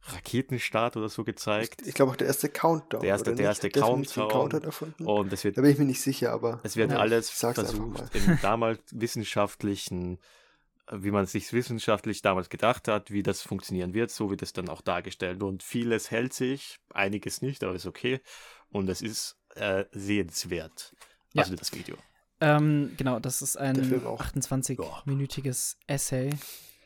[0.02, 1.84] Raketenstart oder so gezeigt.
[1.84, 3.02] Ich, ich glaube auch der erste Countdown.
[3.02, 4.30] Der erste, der erste Countdown.
[4.30, 5.06] Countdown erfunden.
[5.06, 6.60] Und es wird, da bin ich mir nicht sicher, aber.
[6.64, 10.18] Es wird ja, alles versucht, im damals wissenschaftlichen
[10.92, 14.70] wie man sich wissenschaftlich damals gedacht hat, wie das funktionieren wird, so wird es dann
[14.70, 15.42] auch dargestellt.
[15.42, 18.20] Und vieles hält sich, einiges nicht, aber ist okay.
[18.74, 20.94] Und es ist äh, sehenswert.
[21.36, 21.96] Also das Video.
[22.42, 26.32] Ähm, genau, das ist ein 28-minütiges Essay,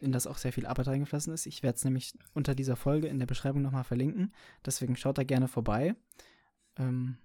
[0.01, 1.47] in das auch sehr viel Arbeit reingeflossen ist.
[1.47, 4.33] Ich werde es nämlich unter dieser Folge in der Beschreibung nochmal verlinken.
[4.65, 5.95] Deswegen schaut da gerne vorbei.
[6.77, 7.17] Ähm,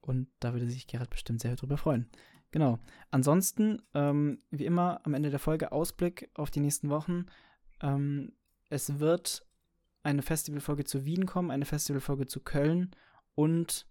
[0.00, 2.08] und da würde sich Gerhard bestimmt sehr drüber freuen.
[2.50, 2.78] Genau.
[3.10, 7.26] Ansonsten, ähm, wie immer, am Ende der Folge Ausblick auf die nächsten Wochen.
[7.80, 8.32] Ähm,
[8.68, 9.46] es wird
[10.02, 12.94] eine Festivalfolge zu Wien kommen, eine Festivalfolge zu Köln
[13.34, 13.86] und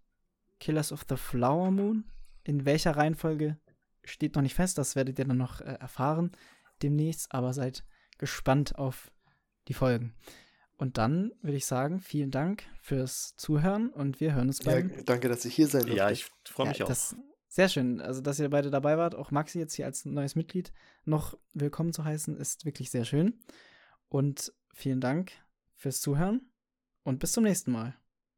[0.59, 2.05] Killers of the Flower Moon.
[2.43, 3.57] In welcher Reihenfolge
[4.03, 6.31] steht noch nicht fest, das werdet ihr dann noch äh, erfahren
[6.81, 7.85] demnächst, aber seid
[8.17, 9.11] gespannt auf
[9.67, 10.13] die Folgen.
[10.77, 14.89] Und dann würde ich sagen, vielen Dank fürs Zuhören und wir hören uns beim.
[14.89, 15.97] Ja, danke, dass ich hier sein durfte.
[15.97, 16.89] Ja, ich freue mich ja, auch.
[16.89, 17.15] Das,
[17.47, 19.15] sehr schön, also dass ihr beide dabei wart.
[19.15, 20.73] Auch Maxi jetzt hier als neues Mitglied
[21.05, 23.39] noch willkommen zu heißen, ist wirklich sehr schön.
[24.09, 25.31] Und vielen Dank
[25.75, 26.41] fürs Zuhören
[27.03, 27.95] und bis zum nächsten Mal.